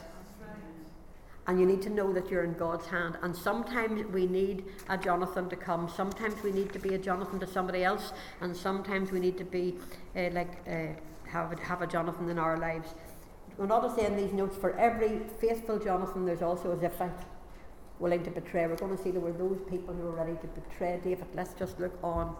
[1.46, 3.16] And you need to know that you're in God's hand.
[3.22, 5.88] And sometimes we need a Jonathan to come.
[5.88, 8.12] Sometimes we need to be a Jonathan to somebody else.
[8.40, 9.78] And sometimes we need to be
[10.14, 10.58] uh, like.
[10.68, 10.98] Uh,
[11.30, 12.94] have a, have a Jonathan in our lives.
[13.56, 17.24] We're not to say in these notes, for every faithful Jonathan, there's also a Ziphite
[17.98, 18.66] willing to betray.
[18.66, 21.26] We're going to see there were those people who were ready to betray David.
[21.34, 22.34] Let's just look on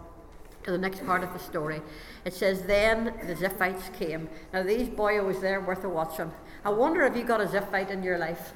[0.63, 1.81] to the next part of the story.
[2.25, 4.29] It says, Then the Ziphites came.
[4.53, 6.31] Now, these boyos, they're worth a watching.
[6.65, 8.53] I wonder if you got a Ziphite in your life.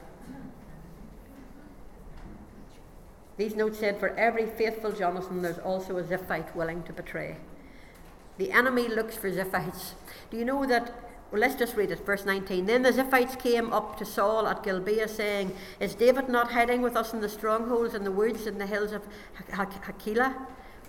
[3.38, 7.38] These notes said, For every faithful Jonathan, there's also a Ziphite willing to betray.
[8.38, 9.94] The enemy looks for Ziphites.
[10.30, 10.94] Do you know that?
[11.32, 12.66] Well, let's just read it, verse 19.
[12.66, 16.96] Then the Ziphites came up to Saul at Gibeah, saying, Is David not hiding with
[16.96, 19.04] us in the strongholds in the woods in the hills of
[19.52, 20.36] Hachilah,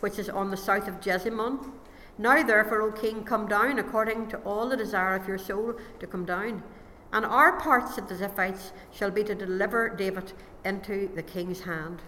[0.00, 1.72] which is on the south of Jeshimon?
[2.18, 6.06] Now, therefore, O king, come down according to all the desire of your soul to
[6.06, 6.62] come down.
[7.12, 10.32] And our part, said the Ziphites, shall be to deliver David
[10.64, 12.02] into the king's hand.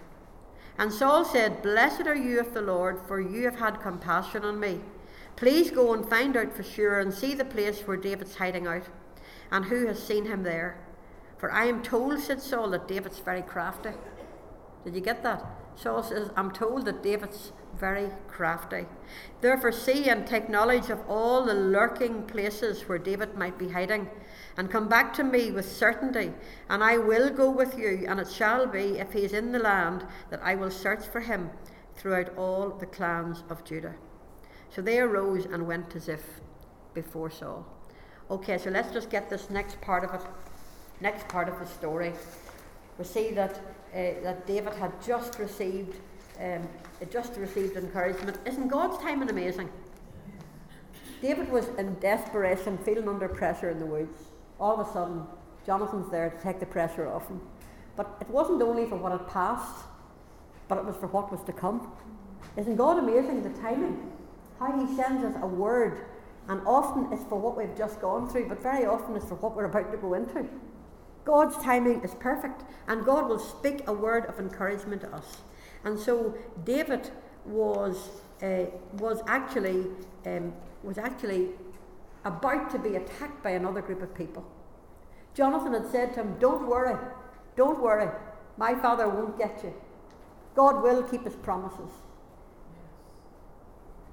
[0.77, 4.59] And Saul said, Blessed are you of the Lord, for you have had compassion on
[4.59, 4.81] me.
[5.39, 8.83] Please go and find out for sure and see the place where David's hiding out,
[9.49, 10.77] and who has seen him there.
[11.37, 13.91] For I am told, said Saul, that David's very crafty.
[14.83, 15.45] Did you get that?
[15.77, 18.85] Saul says, I'm told that David's very crafty.
[19.39, 24.09] Therefore, see and take knowledge of all the lurking places where David might be hiding,
[24.57, 26.33] and come back to me with certainty,
[26.69, 29.59] and I will go with you, and it shall be, if he is in the
[29.59, 31.49] land, that I will search for him
[31.95, 33.95] throughout all the clans of Judah.
[34.73, 36.41] So they arose and went to Ziph
[36.93, 37.65] before Saul.
[38.29, 40.21] Okay, so let's just get this next part of it,
[41.01, 42.13] next part of the story.
[42.97, 43.57] We see that,
[43.93, 45.95] uh, that David had just received
[46.39, 46.67] um,
[47.11, 48.37] just received encouragement.
[48.45, 49.69] Isn't God's timing amazing?
[51.21, 54.29] David was in desperation, feeling under pressure in the woods.
[54.59, 55.23] All of a sudden,
[55.65, 57.41] Jonathan's there to take the pressure off him.
[57.97, 59.85] But it wasn't only for what had passed,
[60.69, 61.91] but it was for what was to come.
[62.55, 64.11] Isn't God amazing, the timing?
[64.59, 66.05] How He sends us a word,
[66.49, 69.55] and often it's for what we've just gone through, but very often it's for what
[69.55, 70.45] we're about to go into.
[71.23, 75.37] God's timing is perfect, and God will speak a word of encouragement to us.
[75.83, 77.09] And so David
[77.45, 78.09] was
[78.43, 79.85] uh, was actually
[80.25, 81.49] um, was actually
[82.25, 84.45] about to be attacked by another group of people.
[85.33, 86.97] Jonathan had said to him, "Don't worry,
[87.55, 88.09] don't worry.
[88.57, 89.73] My father won't get you.
[90.55, 91.91] God will keep his promises."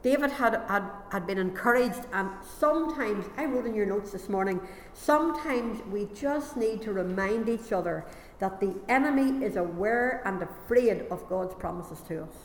[0.07, 4.61] David had, had, had been encouraged, and sometimes, I wrote in your notes this morning,
[4.95, 8.05] sometimes we just need to remind each other
[8.39, 12.37] that the enemy is aware and afraid of God's promises to us.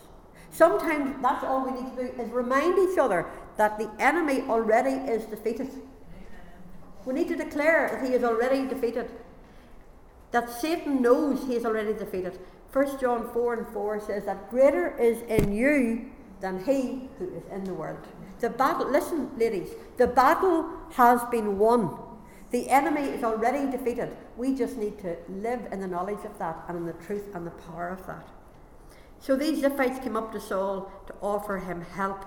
[0.50, 4.96] Sometimes that's all we need to do is remind each other that the enemy already
[5.12, 5.70] is defeated.
[7.06, 9.08] We need to declare that he is already defeated.
[10.32, 12.40] That Satan knows he is already defeated.
[12.74, 16.10] 1 John 4 and 4 says that greater is in you
[16.42, 18.00] than he who is in the world.
[18.40, 21.98] The battle, listen, ladies, the battle has been won.
[22.50, 24.10] The enemy is already defeated.
[24.36, 27.48] We just need to live in the knowledge of that and in the truth and
[27.48, 28.28] the power of that.
[29.20, 32.26] So these Ziphites came up to Saul to offer him help.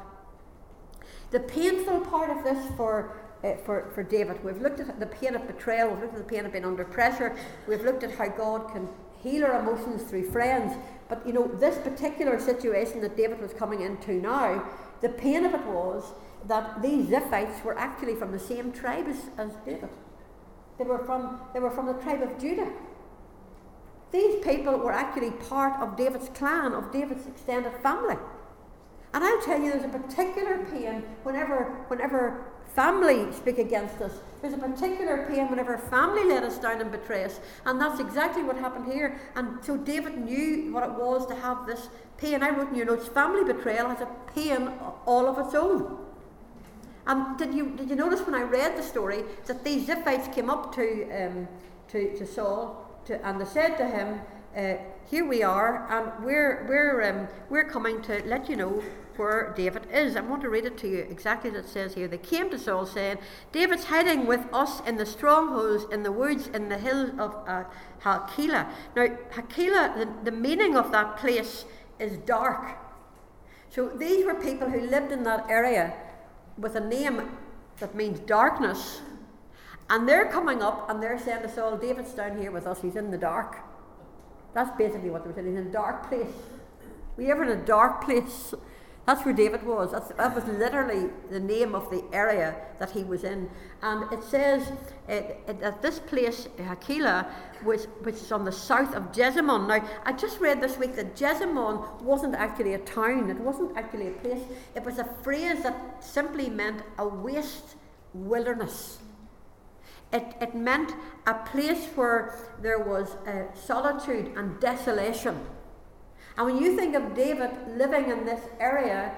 [1.31, 4.43] The painful part of this for uh, for, for David.
[4.43, 6.85] We've looked at the pain of betrayal, we've looked at the pain of being under
[6.85, 7.37] pressure,
[7.69, 8.89] we've looked at how God can
[9.23, 10.75] heal our emotions through friends.
[11.09, 14.65] But you know, this particular situation that David was coming into now,
[15.01, 16.05] the pain of it was
[16.47, 19.91] that these Ziphites were actually from the same tribe as, as David.
[20.79, 22.71] They were from they were from the tribe of Judah.
[24.13, 28.17] These people were actually part of David's clan, of David's extended family.
[29.13, 34.13] And I'll tell you, there's a particular pain whenever, whenever family speak against us.
[34.43, 37.41] There's a particular pain whenever family let us down and betray us.
[37.65, 39.21] And that's exactly what happened here.
[39.37, 42.43] And so David knew what it was to have this pain.
[42.43, 44.73] I wrote in your notes, family betrayal has a pain
[45.07, 45.99] all of its own.
[47.07, 50.49] And did you did you notice when I read the story that these Ziphites came
[50.49, 51.49] up to um,
[51.89, 54.21] to, to Saul to, and they said to him,
[54.57, 58.83] uh, "Here we are, and we're we're um, we're coming to let you know
[59.17, 60.17] where David is.
[60.17, 62.09] I want to read it to you exactly as it says here.
[62.09, 63.19] They came to Saul saying,
[63.53, 67.65] David's hiding with us in the strongholds, in the woods, in the hills of uh,
[68.03, 68.69] Hachilah.
[68.97, 71.65] Now, Hachilah, the, the meaning of that place
[71.99, 72.79] is dark.
[73.71, 75.95] So these were people who lived in that area
[76.57, 77.29] with a name
[77.81, 79.01] that means darkness.
[79.91, 82.97] And they're coming up and they're saying to Saul, David's down here with us, he's
[82.97, 83.57] in the dark.
[84.55, 85.49] That's basically what they were saying.
[85.49, 86.33] He's in a dark place.
[87.17, 88.55] We ever in a dark place?
[89.07, 89.93] That's where David was.
[89.93, 93.51] That's, that was literally the name of the area that he was in.
[93.83, 94.73] And it says
[95.07, 97.27] that this place, Hachilah,
[97.65, 99.69] which, which is on the south of Jeshimon.
[99.69, 104.09] Now, I just read this week that Jeshimon wasn't actually a town, it wasn't actually
[104.09, 104.41] a place.
[104.75, 107.77] It was a phrase that simply meant a waste
[108.15, 109.01] wilderness.
[110.15, 110.93] It, it meant
[111.27, 115.45] a place where there was uh, solitude and desolation.
[116.37, 119.15] And when you think of David living in this area,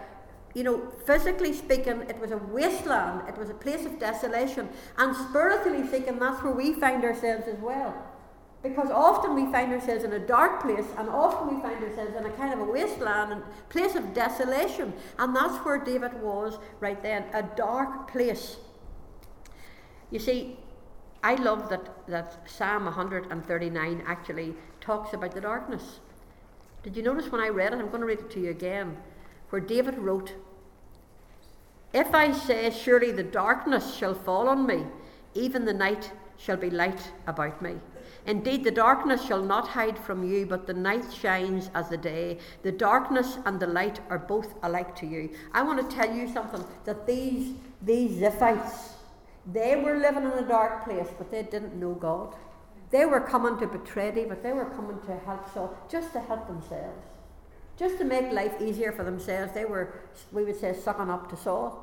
[0.55, 4.68] you know, physically speaking, it was a wasteland, it was a place of desolation.
[4.96, 7.94] And spiritually speaking, that's where we find ourselves as well.
[8.62, 12.24] Because often we find ourselves in a dark place, and often we find ourselves in
[12.24, 14.92] a kind of a wasteland and place of desolation.
[15.18, 18.57] And that's where David was right then, a dark place.
[20.11, 20.59] You see,
[21.22, 26.00] I love that, that Psalm 139 actually talks about the darkness.
[26.87, 27.81] Did you notice when I read it?
[27.81, 28.96] I'm going to read it to you again.
[29.51, 30.35] Where David wrote,
[31.92, 34.85] If I say, Surely the darkness shall fall on me,
[35.35, 37.75] even the night shall be light about me.
[38.25, 42.38] Indeed, the darkness shall not hide from you, but the night shines as the day.
[42.62, 45.31] The darkness and the light are both alike to you.
[45.53, 48.90] I want to tell you something that these, these Ziphites,
[49.53, 52.37] they were living in a dark place, but they didn't know God.
[52.90, 54.42] They were coming to betray David.
[54.42, 57.03] They were coming to help Saul, just to help themselves,
[57.76, 59.53] just to make life easier for themselves.
[59.53, 60.01] They were,
[60.32, 61.82] we would say, sucking up to Saul.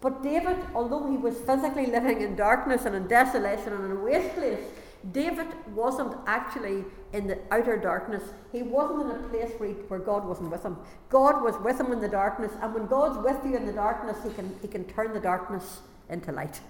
[0.00, 4.00] But David, although he was physically living in darkness and in desolation and in a
[4.00, 4.60] waste place,
[5.10, 8.22] David wasn't actually in the outer darkness.
[8.52, 10.76] He wasn't in a place where, he, where God wasn't with him.
[11.08, 14.16] God was with him in the darkness, and when God's with you in the darkness,
[14.24, 16.60] he can, he can turn the darkness into light.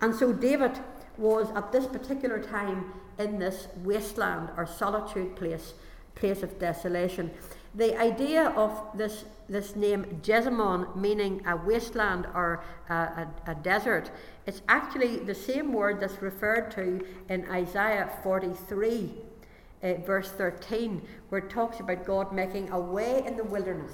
[0.00, 0.72] And so David
[1.16, 5.74] was at this particular time in this wasteland or solitude place
[6.14, 7.30] place of desolation.
[7.74, 14.10] The idea of this, this name Jeshimon meaning a wasteland or a, a, a desert,
[14.46, 19.12] it's actually the same word that's referred to in Isaiah 43,
[19.82, 23.92] uh, verse 13, where it talks about God making a way in the wilderness.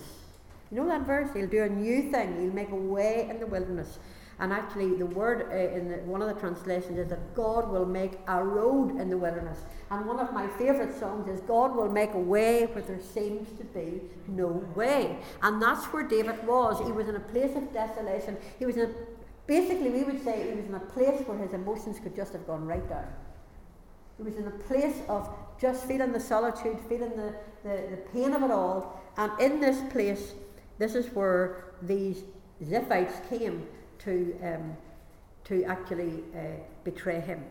[0.70, 1.30] You know that verse?
[1.34, 3.98] He'll do a new thing, he'll make a way in the wilderness.
[4.40, 7.84] And actually, the word uh, in the, one of the translations is that God will
[7.84, 9.58] make a road in the wilderness.
[9.90, 13.50] And one of my favourite songs is God will make a way where there seems
[13.58, 15.18] to be no way.
[15.42, 16.80] And that's where David was.
[16.84, 18.38] He was in a place of desolation.
[18.58, 18.94] He was in a,
[19.46, 22.46] basically, we would say he was in a place where his emotions could just have
[22.46, 23.08] gone right down.
[24.16, 25.28] He was in a place of
[25.60, 29.02] just feeling the solitude, feeling the, the, the pain of it all.
[29.18, 30.32] And in this place,
[30.78, 32.22] this is where these
[32.64, 33.66] Ziphites came
[34.04, 34.76] to, um,
[35.44, 37.44] to actually uh, betray him.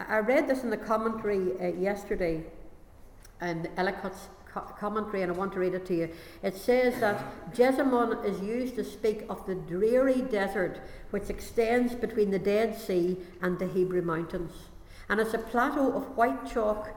[0.00, 2.44] I read this in the commentary uh, yesterday,
[3.40, 6.10] and Ellicott's co- commentary, and I want to read it to you.
[6.42, 10.80] It says that Jeshimon is used to speak of the dreary desert
[11.10, 14.52] which extends between the Dead Sea and the Hebrew mountains.
[15.08, 16.90] And it's a plateau of white chalk,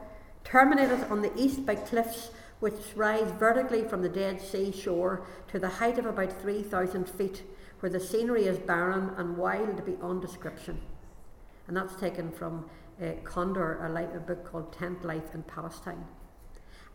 [0.43, 5.58] terminated on the east by cliffs which rise vertically from the Dead Sea shore to
[5.58, 7.41] the height of about 3,000 feet
[7.82, 10.80] where the scenery is barren and wild beyond description.
[11.68, 12.70] And that's taken from
[13.02, 16.06] uh, Conder, a, a book called Tent Life in Palestine.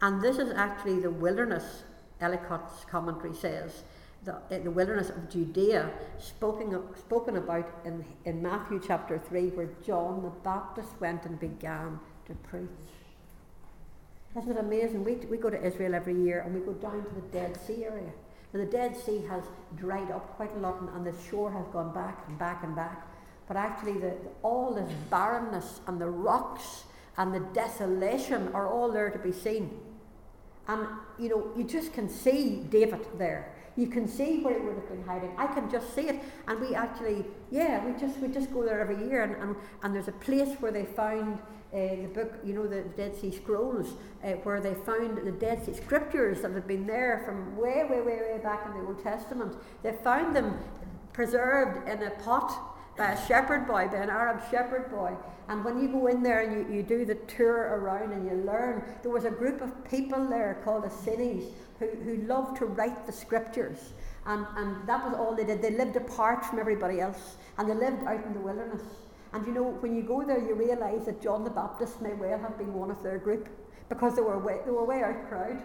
[0.01, 1.83] And this is actually the wilderness,
[2.21, 3.83] Ellicott's commentary says,
[4.25, 9.69] the, uh, the wilderness of Judea, spoken, spoken about in, in Matthew chapter 3, where
[9.85, 12.69] John the Baptist went and began to preach.
[14.37, 15.03] Isn't it amazing?
[15.03, 17.85] We, we go to Israel every year and we go down to the Dead Sea
[17.85, 18.13] area.
[18.57, 19.45] Now, the Dead Sea has
[19.77, 22.75] dried up quite a lot and, and the shore has gone back and back and
[22.75, 23.07] back.
[23.47, 26.85] But actually, the, all this barrenness and the rocks
[27.19, 29.79] and the desolation are all there to be seen.
[30.69, 30.87] And,
[31.19, 33.53] you know, you just can see David there.
[33.77, 35.33] You can see where he would have been hiding.
[35.37, 36.21] I can just see it.
[36.49, 39.23] And we actually, yeah, we just we just go there every year.
[39.23, 41.41] And, and, and there's a place where they found
[41.77, 45.75] the book, you know, the Dead Sea Scrolls, uh, where they found the Dead Sea
[45.75, 49.55] Scriptures that had been there from way, way, way, way back in the Old Testament.
[49.83, 50.59] They found them
[51.13, 52.53] preserved in a pot
[52.97, 55.13] by a shepherd boy, by an Arab shepherd boy.
[55.49, 58.45] And when you go in there and you, you do the tour around and you
[58.45, 61.45] learn, there was a group of people there called Essenes
[61.79, 63.93] who, who loved to write the scriptures.
[64.25, 65.63] And, and that was all they did.
[65.63, 68.83] They lived apart from everybody else and they lived out in the wilderness.
[69.33, 72.39] And you know, when you go there, you realise that John the Baptist may well
[72.39, 73.49] have been one of their group
[73.89, 75.61] because they were way, they were way out crowd.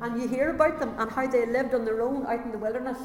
[0.00, 2.58] And you hear about them and how they lived on their own out in the
[2.58, 2.98] wilderness.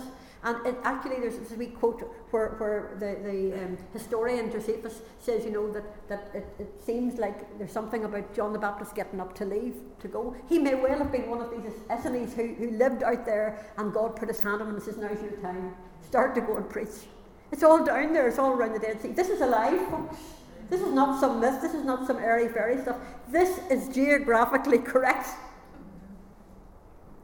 [0.44, 2.02] And it, actually, there's this wee quote
[2.32, 7.20] where, where the, the um, historian Josephus says, you know, that, that it, it seems
[7.20, 10.36] like there's something about John the Baptist getting up to leave, to go.
[10.48, 13.94] He may well have been one of these Essenes who, who lived out there and
[13.94, 15.76] God put his hand on him and says, now's your time.
[16.02, 17.08] Start to go and preach.
[17.52, 19.10] It's all down there, it's all around the Dead Sea.
[19.10, 20.18] This is alive, folks.
[20.70, 22.98] This is not some myth, this is not some airy fairy stuff.
[23.30, 25.30] This is geographically correct.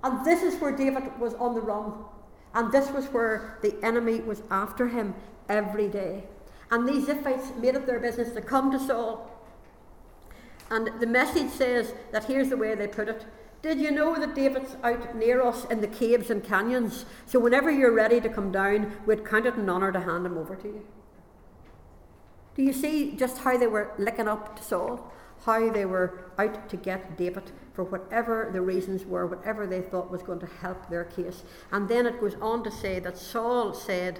[0.04, 1.94] And this is where David was on the run.
[2.54, 5.16] And this was where the enemy was after him
[5.50, 6.24] every day.
[6.72, 9.30] And these Ziphites made it their business to come to Saul.
[10.70, 13.26] And the message says that here's the way they put it
[13.64, 17.06] Did you know that David's out near us in the caves and canyons?
[17.26, 20.38] So whenever you're ready to come down, we'd count it an honour to hand him
[20.38, 20.86] over to you.
[22.56, 25.14] Do you see just how they were licking up to Saul?
[25.46, 30.12] How they were out to get David for whatever the reasons were, whatever they thought
[30.12, 31.44] was going to help their case.
[31.72, 34.20] And then it goes on to say that Saul said,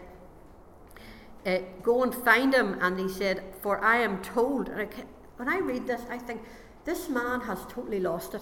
[1.46, 2.78] uh, Go and find him.
[2.80, 4.70] And he said, For I am told.
[4.70, 4.88] And I
[5.36, 6.44] when I read this, I think,
[6.86, 8.42] this man has totally lost it.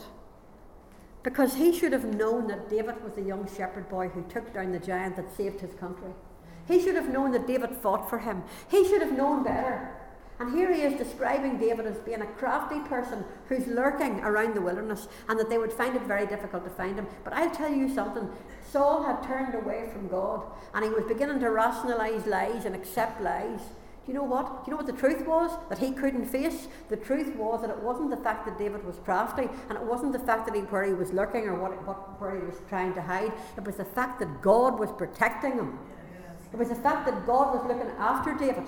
[1.23, 4.71] Because he should have known that David was the young shepherd boy who took down
[4.71, 6.11] the giant that saved his country.
[6.67, 8.43] He should have known that David fought for him.
[8.69, 9.95] He should have known better.
[10.39, 14.61] And here he is describing David as being a crafty person who's lurking around the
[14.61, 17.05] wilderness and that they would find it very difficult to find him.
[17.23, 18.27] But I'll tell you something
[18.67, 20.41] Saul had turned away from God
[20.73, 23.59] and he was beginning to rationalize lies and accept lies.
[24.11, 24.65] You know what?
[24.65, 26.67] Do you know what the truth was that he couldn't face?
[26.89, 30.11] The truth was that it wasn't the fact that David was crafty, and it wasn't
[30.11, 32.93] the fact that he where he was lurking or what, what where he was trying
[32.95, 33.31] to hide.
[33.55, 35.79] It was the fact that God was protecting him.
[36.51, 38.67] It was the fact that God was looking after David.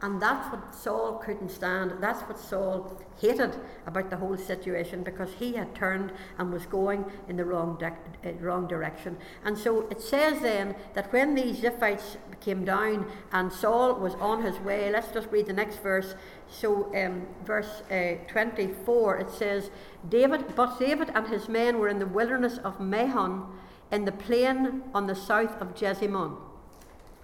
[0.00, 1.94] And that's what Saul couldn't stand.
[2.00, 7.04] That's what Saul hated about the whole situation because he had turned and was going
[7.28, 9.16] in the wrong, de- uh, wrong direction.
[9.44, 14.42] And so it says then that when these Ziphites came down and Saul was on
[14.42, 16.14] his way, let's just read the next verse.
[16.48, 19.70] So, um, verse uh, 24, it says,
[20.08, 23.46] David, But David and his men were in the wilderness of Maon
[23.90, 26.36] in the plain on the south of Jeshimon.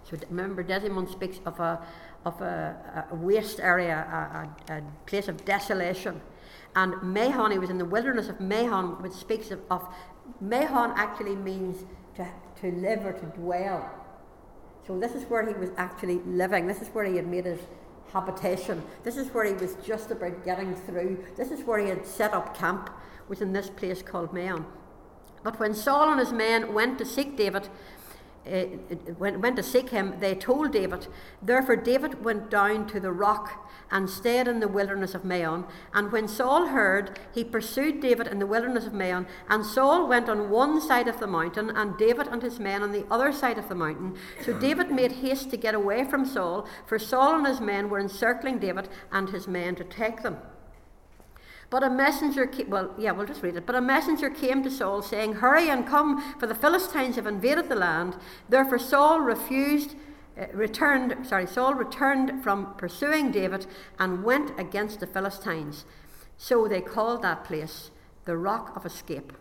[0.04, 1.80] So remember, Jeshimon speaks of a,
[2.24, 6.20] of a, a waste area, a, a, place of desolation.
[6.74, 9.86] And Maon, he was in the wilderness of Maon, which speaks of, of
[10.40, 11.84] Maon actually means
[12.16, 12.26] to,
[12.60, 13.90] to live or to dwell.
[14.86, 16.66] So this is where he was actually living.
[16.66, 17.60] This is where he had made his
[18.12, 18.82] habitation.
[19.02, 21.24] This is where he was just about getting through.
[21.36, 22.90] This is where he had set up camp,
[23.28, 24.66] was in this place called Maon.
[25.42, 27.68] But when Saul and his men went to seek David,
[28.46, 28.64] uh,
[29.18, 31.06] went, went to seek him, they told David.
[31.42, 35.66] Therefore, David went down to the rock and stayed in the wilderness of Maon.
[35.92, 39.26] And when Saul heard, he pursued David in the wilderness of Maon.
[39.48, 42.92] And Saul went on one side of the mountain, and David and his men on
[42.92, 44.16] the other side of the mountain.
[44.44, 48.00] So David made haste to get away from Saul, for Saul and his men were
[48.00, 50.38] encircling David and his men to take them.
[51.70, 53.66] But a messenger came, well, yeah, we'll just read it.
[53.66, 57.68] But a messenger came to Saul saying, Hurry and come, for the Philistines have invaded
[57.68, 58.16] the land.
[58.48, 59.94] Therefore Saul refused,
[60.38, 63.66] uh, returned, sorry, Saul returned from pursuing David
[63.98, 65.84] and went against the Philistines.
[66.36, 67.90] So they called that place
[68.24, 69.32] the Rock of Escape.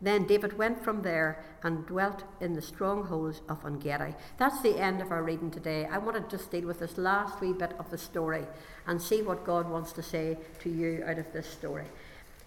[0.00, 4.14] Then David went from there and dwelt in the strongholds of Engedi.
[4.36, 5.86] That's the end of our reading today.
[5.86, 8.46] I want to just deal with this last wee bit of the story
[8.86, 11.86] and see what God wants to say to you out of this story.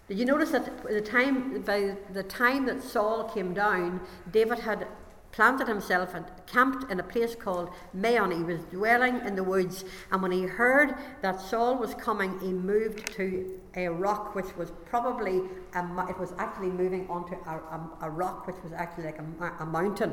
[0.08, 4.00] Did you notice that the time, by the time that Saul came down,
[4.30, 4.86] David had
[5.32, 8.30] planted himself and camped in a place called Maon.
[8.30, 12.52] He was dwelling in the woods, and when he heard that Saul was coming, he
[12.52, 15.40] moved to a rock which was probably
[15.74, 19.52] a, it was actually moving onto a, a, a rock which was actually like a,
[19.60, 20.12] a mountain.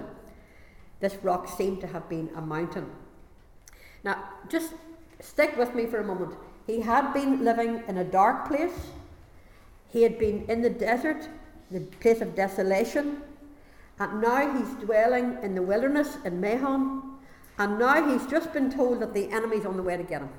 [1.02, 2.90] This rock seemed to have been a mountain.
[4.04, 4.74] Now, just
[5.20, 6.36] stick with me for a moment.
[6.66, 8.92] He had been living in a dark place.
[9.90, 11.28] He had been in the desert,
[11.72, 13.22] the place of desolation.
[14.00, 17.18] And now he's dwelling in the wilderness in Maon.
[17.58, 20.30] And now he's just been told that the enemy's on the way to get him.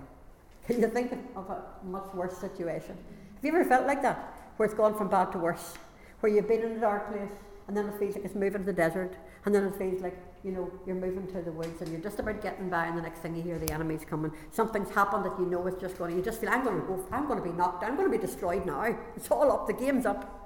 [0.67, 2.97] Can you think of a much worse situation?
[3.35, 4.53] Have you ever felt like that?
[4.57, 5.75] Where it's gone from bad to worse?
[6.21, 7.31] Where you've been in a dark place
[7.69, 10.17] and then it feels like it's moving to the desert and then it feels like,
[10.43, 13.03] you know, you're moving to the woods and you're just about getting by and the
[13.03, 14.33] next thing you hear the enemy's coming.
[14.51, 16.87] Something's happened that you know is just going to, you just feel, I'm going to
[16.87, 18.97] go, I'm going to be knocked I'm going to be destroyed now.
[19.17, 20.40] It's all up, the game's up.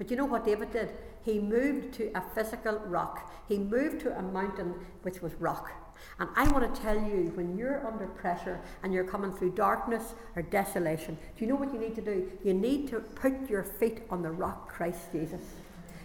[0.00, 0.88] But you know what David did?
[1.26, 3.30] He moved to a physical rock.
[3.46, 4.72] He moved to a mountain
[5.02, 5.70] which was rock.
[6.18, 10.14] And I want to tell you, when you're under pressure and you're coming through darkness
[10.36, 12.32] or desolation, do you know what you need to do?
[12.42, 15.42] You need to put your feet on the rock, Christ Jesus.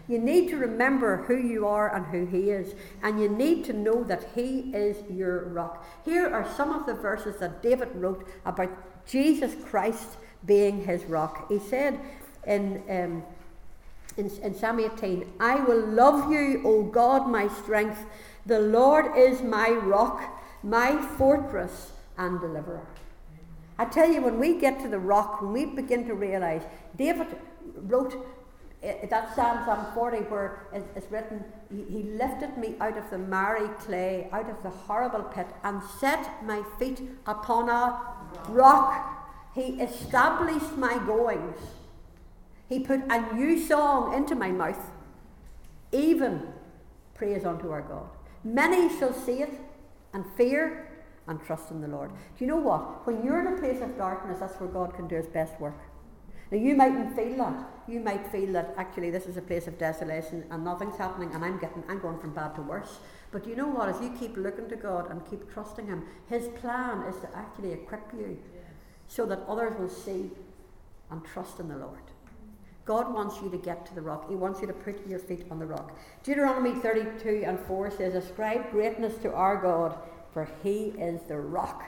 [0.09, 3.71] You need to remember who you are and who He is, and you need to
[3.71, 5.87] know that He is your rock.
[6.03, 11.47] Here are some of the verses that David wrote about Jesus Christ being His rock.
[11.47, 11.97] He said
[12.45, 13.23] in um,
[14.17, 18.05] in, in Psalm 18 I will love you, O God, my strength.
[18.45, 20.21] The Lord is my rock,
[20.63, 22.85] my fortress and deliverer.
[23.77, 26.61] I tell you, when we get to the rock, when we begin to realize,
[26.97, 27.27] David
[27.75, 28.15] wrote
[28.81, 30.59] uh, that Psalm, Psalm 40, where
[30.95, 35.47] it's written, He lifted me out of the miry clay, out of the horrible pit,
[35.63, 37.99] and set my feet upon a
[38.47, 39.51] rock.
[39.53, 41.57] He established my goings.
[42.67, 44.91] He put a new song into my mouth,
[45.91, 46.47] even
[47.13, 48.09] praise unto our God.
[48.43, 49.59] Many shall see it
[50.13, 50.87] and fear
[51.27, 52.11] and trust in the Lord.
[52.11, 53.05] Do you know what?
[53.05, 55.77] When you're in a place of darkness, that's where God can do his best work.
[56.51, 57.67] Now, you mightn't feel that.
[57.87, 61.43] You might feel that actually this is a place of desolation and nothing's happening and
[61.43, 62.99] I'm getting I'm going from bad to worse.
[63.31, 63.89] But you know what?
[63.89, 67.73] As you keep looking to God and keep trusting Him, His plan is to actually
[67.73, 68.37] equip you
[69.07, 70.31] so that others will see
[71.09, 72.04] and trust in the Lord.
[72.85, 74.29] God wants you to get to the rock.
[74.29, 75.97] He wants you to put your feet on the rock.
[76.23, 79.97] Deuteronomy 32 and 4 says, Ascribe greatness to our God,
[80.31, 81.83] for he is the rock.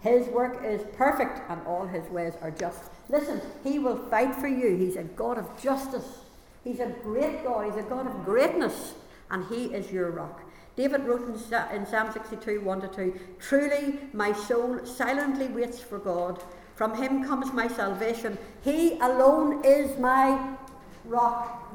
[0.00, 2.90] His work is perfect, and all his ways are just.
[3.08, 4.76] Listen, he will fight for you.
[4.76, 6.18] He's a God of justice.
[6.64, 7.66] He's a great God.
[7.66, 8.94] He's a God of greatness,
[9.30, 10.42] and he is your rock.
[10.74, 16.42] David wrote in Psalm 62 1 to 2 Truly, my soul silently waits for God
[16.80, 18.38] from him comes my salvation.
[18.62, 20.56] He alone is my
[21.04, 21.70] rock.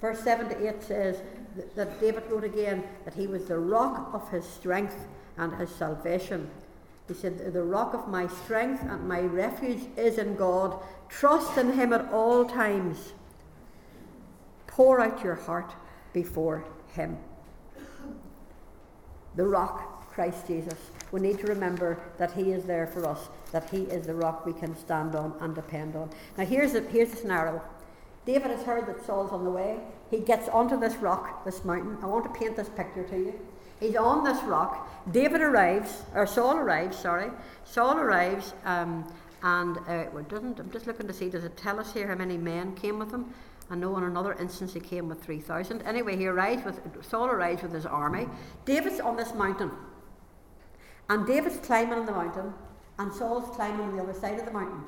[0.00, 1.16] Verse 7 to 8 says
[1.74, 6.48] that, David wrote again that he was the rock of his strength and his salvation.
[7.08, 10.78] He said, The rock of my strength and my refuge is in God.
[11.08, 13.14] Trust in Him at all times.
[14.68, 15.72] Pour out your heart
[16.12, 17.18] before Him.
[19.34, 20.78] The rock, Christ Jesus.
[21.12, 24.44] We need to remember that He is there for us, that He is the rock
[24.44, 26.10] we can stand on and depend on.
[26.36, 27.62] Now, here's the, here's the scenario
[28.24, 29.78] David has heard that Saul's on the way.
[30.10, 31.98] He gets onto this rock, this mountain.
[32.02, 33.34] I want to paint this picture to you.
[33.80, 34.88] He's on this rock.
[35.10, 37.30] David arrives, or Saul arrives, sorry.
[37.64, 41.80] Saul arrives, um, and uh, it doesn't, I'm just looking to see, does it tell
[41.80, 43.34] us here how many men came with him?
[43.70, 45.82] I know in another instance he came with 3,000.
[45.82, 48.28] Anyway, he arrives with, Saul arrives with his army.
[48.64, 49.72] David's on this mountain.
[51.08, 52.52] And David's climbing on the mountain,
[52.98, 54.84] and Saul's climbing on the other side of the mountain.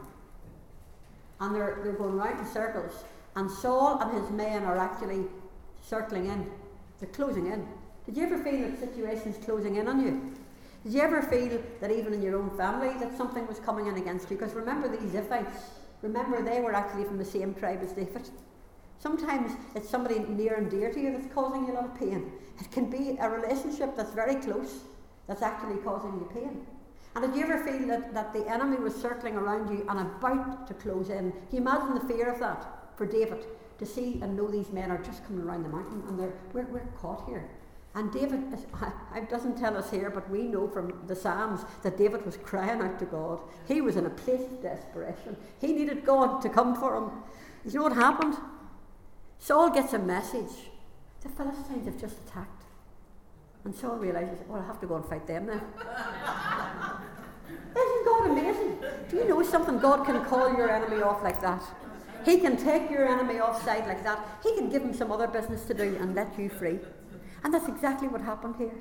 [1.41, 3.05] And they're, they're going round in circles.
[3.37, 5.25] And Saul and his men are actually
[5.83, 6.51] circling in.
[7.01, 7.67] They're closing in.
[8.07, 10.33] Did you ever feel that situations closing in on you?
[10.85, 13.97] Did you ever feel that even in your own family that something was coming in
[13.97, 14.37] against you?
[14.37, 15.63] Because remember these Ziphites,
[16.03, 18.29] remember they were actually from the same tribe as David.
[18.99, 22.31] Sometimes it's somebody near and dear to you that's causing you a lot of pain.
[22.61, 24.81] It can be a relationship that's very close
[25.27, 26.67] that's actually causing you pain.
[27.17, 30.67] And did you ever feel that, that the enemy was circling around you and about
[30.67, 31.31] to close in?
[31.31, 32.67] Can you imagine the fear of that
[32.97, 33.45] for David
[33.79, 36.67] to see and know these men are just coming around the mountain and they're, we're,
[36.67, 37.49] we're caught here.
[37.95, 38.43] And David,
[39.17, 42.81] it doesn't tell us here, but we know from the Psalms that David was crying
[42.81, 43.41] out to God.
[43.67, 45.37] He was in a place of desperation.
[45.61, 47.11] He needed God to come for him.
[47.65, 48.37] You know what happened?
[49.39, 50.71] Saul gets a message.
[51.21, 52.54] The Philistines have just attacked.
[53.65, 55.61] And Saul realizes, well, I have to go and fight them now.
[57.77, 58.79] Isn't God amazing?
[59.09, 59.79] Do you know something?
[59.79, 61.63] God can call your enemy off like that.
[62.25, 64.19] He can take your enemy offside like that.
[64.43, 66.79] He can give him some other business to do and let you free.
[67.43, 68.75] And that's exactly what happened here.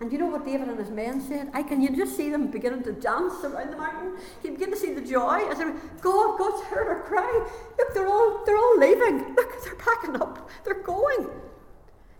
[0.00, 1.50] And you know what David and his men said?
[1.52, 4.16] I can you just see them beginning to dance around the mountain.
[4.44, 7.48] You begin to see the joy as they're God, God's heard our cry.
[7.78, 9.34] Look, they're all they're all leaving.
[9.34, 10.48] Look, they're packing up.
[10.64, 11.28] They're going.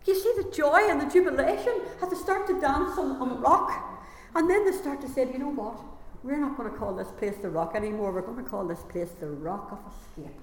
[0.08, 3.34] You see the joy and the jubilation as they start to dance on, on the
[3.34, 4.06] rock.
[4.34, 5.78] And then they start to say, you know what?
[6.22, 8.10] We're not going to call this place the rock anymore.
[8.10, 10.34] We're going to call this place the rock of escape.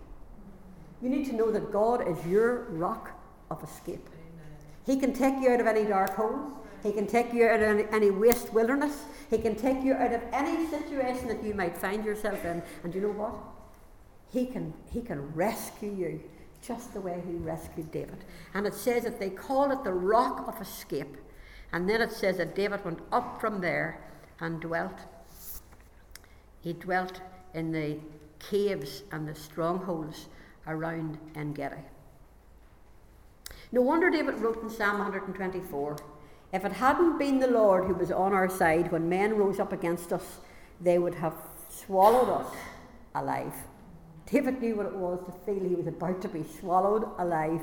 [1.01, 3.09] You need to know that God is your rock
[3.49, 4.07] of escape.
[4.85, 6.51] He can take you out of any dark hole.
[6.83, 9.05] He can take you out of any, any, waste wilderness.
[9.31, 12.61] He can take you out of any situation that you might find yourself in.
[12.83, 13.33] And you know what?
[14.31, 16.21] He can, he can rescue you
[16.65, 18.23] just the way he rescued David.
[18.53, 21.17] And it says that they call it the rock of escape.
[21.71, 24.01] And then it says that David went up from there
[24.39, 24.97] and dwelt.
[26.61, 27.21] He dwelt
[27.53, 27.97] in the
[28.39, 30.27] caves and the strongholds
[30.67, 31.81] around En Gedi.
[33.71, 35.97] No wonder David wrote in Psalm 124
[36.53, 39.73] If it hadn't been the Lord who was on our side when men rose up
[39.73, 40.39] against us,
[40.81, 41.35] they would have
[41.69, 42.53] swallowed us
[43.13, 43.53] alive.
[44.31, 47.61] David knew what it was to feel he was about to be swallowed alive.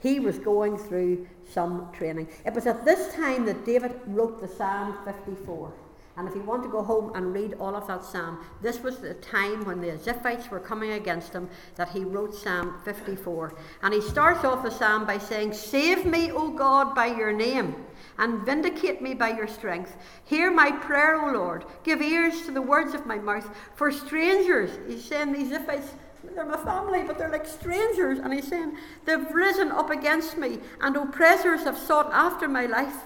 [0.00, 2.28] He was going through some training.
[2.44, 5.72] It was at this time that David wrote the Psalm 54.
[6.16, 8.98] And if you want to go home and read all of that psalm, this was
[8.98, 13.54] the time when the Ziphites were coming against him that he wrote Psalm 54.
[13.82, 17.86] And he starts off the psalm by saying, Save me, O God, by your name,
[18.18, 19.96] and vindicate me by your strength.
[20.24, 21.64] Hear my prayer, O Lord.
[21.84, 23.48] Give ears to the words of my mouth.
[23.74, 25.94] For strangers, he's saying these Ziphites,
[26.34, 28.18] they're my family, but they're like strangers.
[28.18, 32.96] And he's saying, They've risen up against me, and oppressors have sought after my life.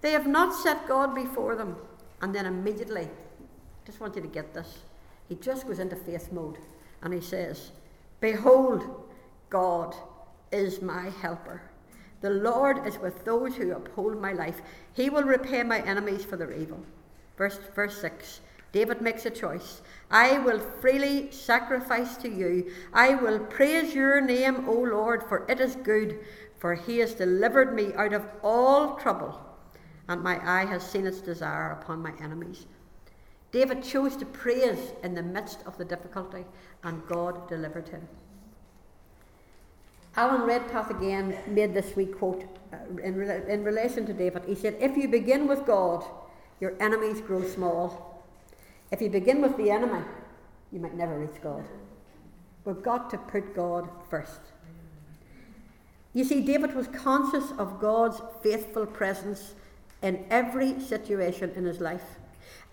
[0.00, 1.76] They have not set God before them.
[2.22, 3.08] And then immediately,
[3.84, 4.78] just want you to get this,
[5.28, 6.58] he just goes into faith mode
[7.02, 7.70] and he says,
[8.20, 9.04] Behold,
[9.50, 9.94] God
[10.50, 11.62] is my helper.
[12.26, 14.60] The Lord is with those who uphold my life.
[14.92, 16.84] He will repay my enemies for their evil.
[17.38, 18.40] Verse, verse 6
[18.72, 19.80] David makes a choice.
[20.10, 22.72] I will freely sacrifice to you.
[22.92, 26.18] I will praise your name, O Lord, for it is good,
[26.58, 29.40] for he has delivered me out of all trouble
[30.08, 32.66] and my eye has seen its desire upon my enemies.
[33.52, 36.44] David chose to praise in the midst of the difficulty,
[36.82, 38.08] and God delivered him.
[40.16, 44.44] Alan Redpath again made this wee quote uh, in, in relation to David.
[44.46, 46.04] He said, If you begin with God,
[46.60, 48.24] your enemies grow small.
[48.90, 50.04] If you begin with the enemy,
[50.72, 51.64] you might never reach God.
[52.64, 54.40] We've got to put God first.
[56.14, 59.54] You see, David was conscious of God's faithful presence
[60.02, 62.16] in every situation in his life.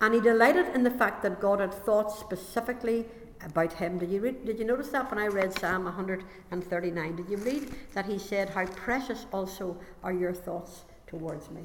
[0.00, 3.04] And he delighted in the fact that God had thought specifically
[3.42, 3.98] about him.
[3.98, 7.16] Did you, read, did you notice that when I read Psalm 139?
[7.16, 11.62] Did you read that he said, How precious also are your thoughts towards me?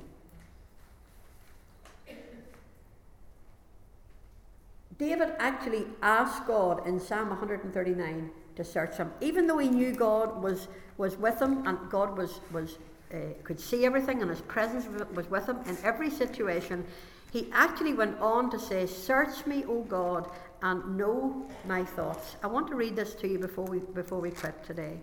[4.99, 10.43] David actually asked God in Psalm 139 to search him, even though he knew God
[10.43, 10.67] was,
[10.97, 12.77] was with him and God was, was,
[13.13, 16.85] uh, could see everything and his presence was with him in every situation.
[17.31, 20.29] He actually went on to say, Search me, O God,
[20.61, 22.35] and know my thoughts.
[22.43, 24.99] I want to read this to you before we, before we quit today.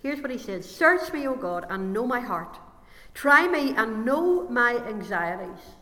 [0.00, 2.58] Here's what he said Search me, O God, and know my heart.
[3.14, 5.74] Try me and know my anxieties.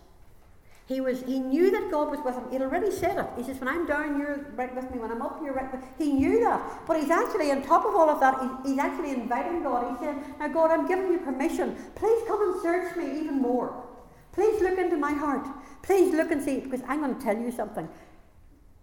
[0.86, 2.44] He was he knew that God was with him.
[2.50, 3.26] He'd already said it.
[3.36, 5.00] He says, When I'm down, you're right with me.
[5.00, 5.88] When I'm up, you're right with me.
[5.98, 6.86] He knew that.
[6.86, 9.98] But he's actually, on top of all of that, he, he's actually inviting God.
[9.98, 11.76] He said, Now God, I'm giving you permission.
[11.96, 13.84] Please come and search me even more.
[14.30, 15.46] Please look into my heart.
[15.82, 17.88] Please look and see, because I'm going to tell you something.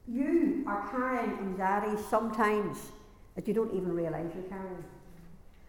[0.08, 2.78] You are carrying anxiety sometimes
[3.36, 4.84] that you don't even realise you're carrying.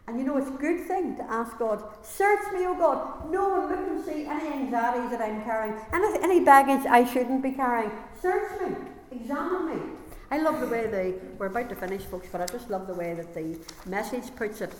[0.07, 3.31] And you know, it's a good thing to ask God, search me, oh God.
[3.31, 7.43] No one look and see any anxieties that I'm carrying, any, any baggage I shouldn't
[7.43, 7.91] be carrying.
[8.21, 8.77] Search me,
[9.13, 9.83] examine me.
[10.31, 12.95] I love the way they, we're about to finish, folks, but I just love the
[12.95, 14.73] way that the message puts it.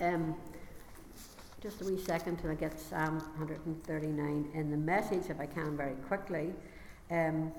[0.00, 0.34] Um,
[1.62, 5.76] just a wee second till I get Psalm 139 in the message, if I can,
[5.76, 6.52] very quickly.
[7.10, 7.52] Um,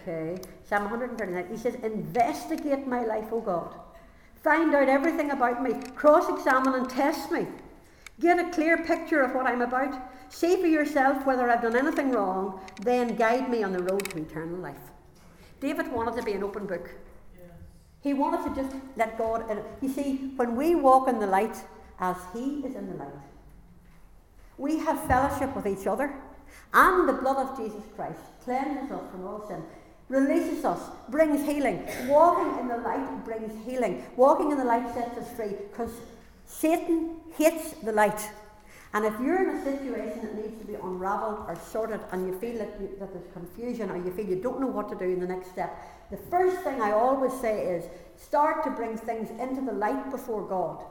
[0.00, 1.46] okay, Psalm 139.
[1.50, 3.74] He says, Investigate my life, O God
[4.46, 5.74] Find out everything about me.
[5.96, 7.48] Cross examine and test me.
[8.20, 10.00] Get a clear picture of what I'm about.
[10.28, 12.60] See for yourself whether I've done anything wrong.
[12.80, 14.92] Then guide me on the road to eternal life.
[15.58, 16.90] David wanted to be an open book.
[18.02, 19.60] He wanted to just let God in.
[19.80, 21.56] You see, when we walk in the light
[21.98, 23.08] as He is in the light,
[24.58, 26.14] we have fellowship with each other,
[26.72, 29.62] and the blood of Jesus Christ cleanses us from all sin
[30.08, 31.86] releases us, brings healing.
[32.06, 34.04] Walking in the light brings healing.
[34.16, 35.90] Walking in the light sets us free because
[36.46, 38.20] Satan hates the light.
[38.94, 42.38] And if you're in a situation that needs to be unravelled or sorted and you
[42.38, 45.04] feel that, you, that there's confusion or you feel you don't know what to do
[45.04, 45.76] in the next step,
[46.10, 47.84] the first thing I always say is
[48.16, 50.82] start to bring things into the light before God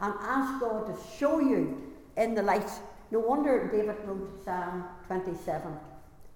[0.00, 2.70] and ask God to show you in the light.
[3.10, 5.72] No wonder David wrote Psalm 27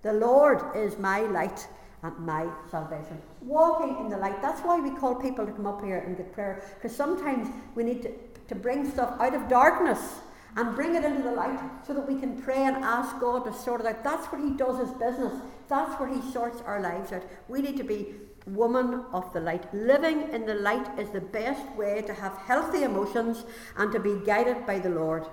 [0.02, 1.68] The Lord is my light
[2.02, 3.20] and my salvation.
[3.42, 4.42] Walking in the light.
[4.42, 6.64] That's why we call people to come up here and get prayer.
[6.74, 8.10] Because sometimes we need to,
[8.48, 10.00] to bring stuff out of darkness
[10.56, 13.52] and bring it into the light so that we can pray and ask God to
[13.52, 14.02] sort it out.
[14.02, 15.34] That's what He does His business.
[15.68, 17.22] That's where He sorts our lives out.
[17.48, 18.14] We need to be
[18.46, 19.72] woman of the light.
[19.72, 23.44] Living in the light is the best way to have healthy emotions
[23.76, 25.26] and to be guided by the Lord.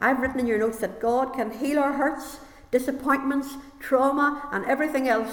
[0.00, 2.38] I've written in your notes that God can heal our hurts,
[2.70, 5.32] disappointments, trauma, and everything else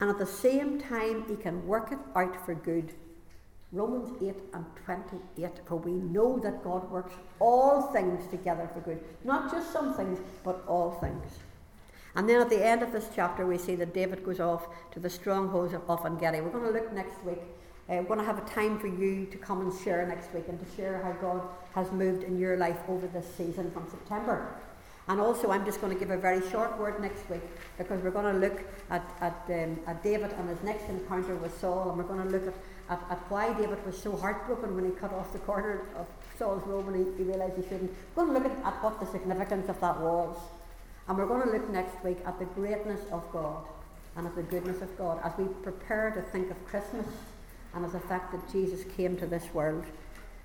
[0.00, 2.92] and at the same time he can work it out for good.
[3.72, 9.02] Romans 8 and 28, for we know that God works all things together for good.
[9.24, 11.38] Not just some things, but all things.
[12.14, 15.00] And then at the end of this chapter, we see that David goes off to
[15.00, 16.40] the strongholds of Engedi.
[16.40, 17.40] We're going to look next week.
[17.88, 20.60] We're going to have a time for you to come and share next week and
[20.60, 21.42] to share how God
[21.74, 24.54] has moved in your life over this season from September.
[25.08, 27.40] And also, I'm just going to give a very short word next week
[27.78, 28.60] because we're going to look
[28.90, 32.28] at, at, um, at David and his next encounter with Saul, and we're going to
[32.28, 32.54] look at,
[32.90, 36.06] at, at, why David was so heartbroken when he cut off the corner of
[36.38, 37.90] Saul's robe and he, he realised he shouldn't.
[38.14, 40.36] We're going to look at what the significance of that was.
[41.08, 43.64] And we're going to look next week at the greatness of God
[44.14, 47.06] and at the goodness of God as we prepare to think of Christmas
[47.74, 49.84] and as the fact that Jesus came to this world.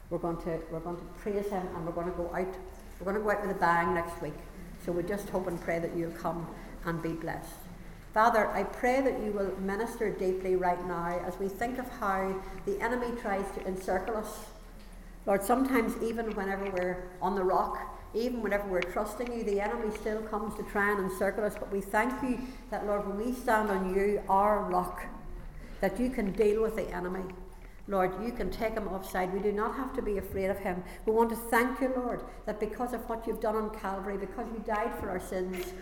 [0.10, 2.54] We're going to, we're going to praise him and we're going to go out.
[3.00, 4.34] We're going to go out with a bang next week.
[4.86, 6.48] So we just hope and pray that you'll come
[6.86, 7.56] and be blessed.
[8.14, 12.40] Father, I pray that you will minister deeply right now as we think of how
[12.66, 14.46] the enemy tries to encircle us.
[15.26, 17.80] Lord, sometimes even whenever we're on the rock,
[18.14, 21.56] even whenever we're trusting you, the enemy still comes to try and encircle us.
[21.58, 25.06] But we thank you that, Lord, when we stand on you, our rock,
[25.84, 27.26] that you can deal with the enemy.
[27.90, 29.34] Lord, you can take him offside.
[29.34, 30.82] We do not have to be afraid of him.
[31.06, 34.48] We want to thank you, Lord, that because of what you've done on Calvary, because
[34.54, 35.74] you died for our sins,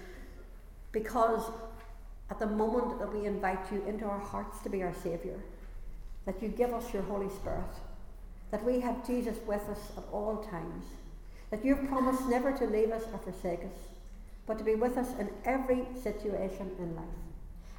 [0.91, 1.51] because
[2.31, 5.37] at the moment that we invite you into our hearts to be our Saviour,
[6.25, 7.75] that you give us your Holy Spirit,
[8.49, 10.85] that we have Jesus with us at all times,
[11.51, 13.89] that you've promised never to leave us or forsake us,
[14.47, 17.20] but to be with us in every situation in life.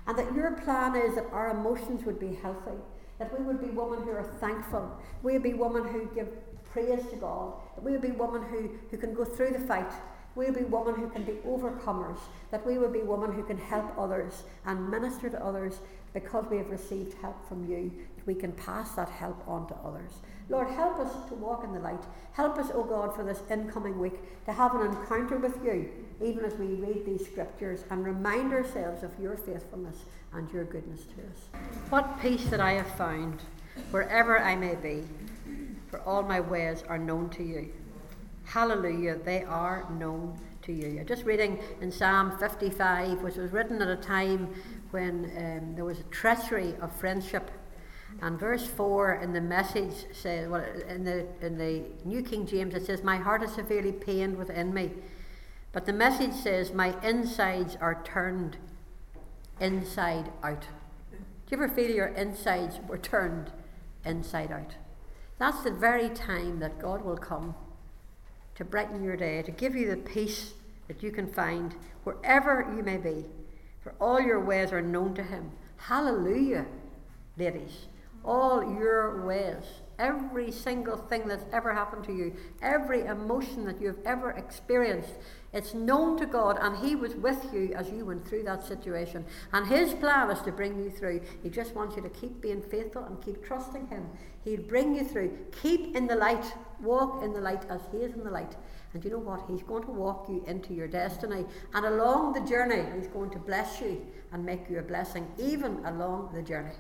[0.07, 2.79] And that your plan is that our emotions would be healthy,
[3.19, 5.01] that we would be women who are thankful.
[5.23, 6.29] We would be women who give
[6.73, 7.55] praise to God.
[7.77, 9.93] That we would be women who, who can go through the fight.
[10.35, 12.19] We would be women who can be overcomers.
[12.51, 15.81] That we would be women who can help others and minister to others
[16.15, 17.93] because we have received help from you.
[18.17, 20.13] That we can pass that help on to others.
[20.49, 22.03] Lord, help us to walk in the light.
[22.33, 25.91] Help us, O oh God, for this incoming week to have an encounter with you,
[26.23, 29.97] even as we read these scriptures and remind ourselves of your faithfulness
[30.33, 31.63] and your goodness to us.
[31.91, 33.43] What peace that I have found,
[33.91, 35.05] wherever I may be,
[35.89, 37.73] for all my ways are known to you.
[38.45, 40.99] Hallelujah, they are known to you.
[40.99, 44.53] I'm just reading in Psalm 55, which was written at a time
[44.91, 47.51] when um, there was a treachery of friendship.
[48.21, 52.75] And verse 4 in the message says, well, in the, in the New King James,
[52.75, 54.91] it says, My heart is severely pained within me.
[55.73, 58.59] But the message says, My insides are turned
[59.61, 60.67] inside out.
[61.13, 63.51] Do you ever feel your insides were turned
[64.05, 64.77] inside out?
[65.39, 67.55] That's the very time that God will come
[68.55, 70.55] to brighten your day, to give you the peace
[70.89, 73.25] that you can find wherever you may be.
[73.83, 75.51] For all your ways are known to Him.
[75.77, 76.67] Hallelujah,
[77.37, 77.87] ladies.
[78.25, 79.65] All your ways.
[79.99, 85.13] Every single thing that's ever happened to you, every emotion that you've ever experienced,
[85.53, 89.25] it's known to God, and He was with you as you went through that situation.
[89.53, 91.21] And His plan is to bring you through.
[91.43, 94.09] He just wants you to keep being faithful and keep trusting Him.
[94.45, 95.37] He'll bring you through.
[95.61, 96.55] Keep in the light.
[96.81, 98.57] Walk in the light as He is in the light.
[98.95, 99.45] And you know what?
[99.49, 101.45] He's going to walk you into your destiny.
[101.75, 105.85] And along the journey, He's going to bless you and make you a blessing, even
[105.85, 106.75] along the journey.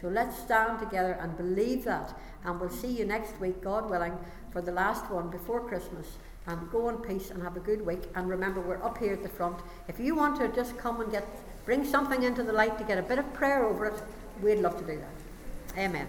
[0.00, 2.18] So let's stand together and believe that.
[2.44, 4.18] And we'll see you next week, God willing,
[4.50, 6.18] for the last one before Christmas.
[6.46, 8.02] And go in peace and have a good week.
[8.14, 9.58] And remember, we're up here at the front.
[9.88, 11.26] If you want to just come and get
[11.64, 14.02] bring something into the light to get a bit of prayer over it,
[14.42, 15.78] we'd love to do that.
[15.78, 16.06] Amen.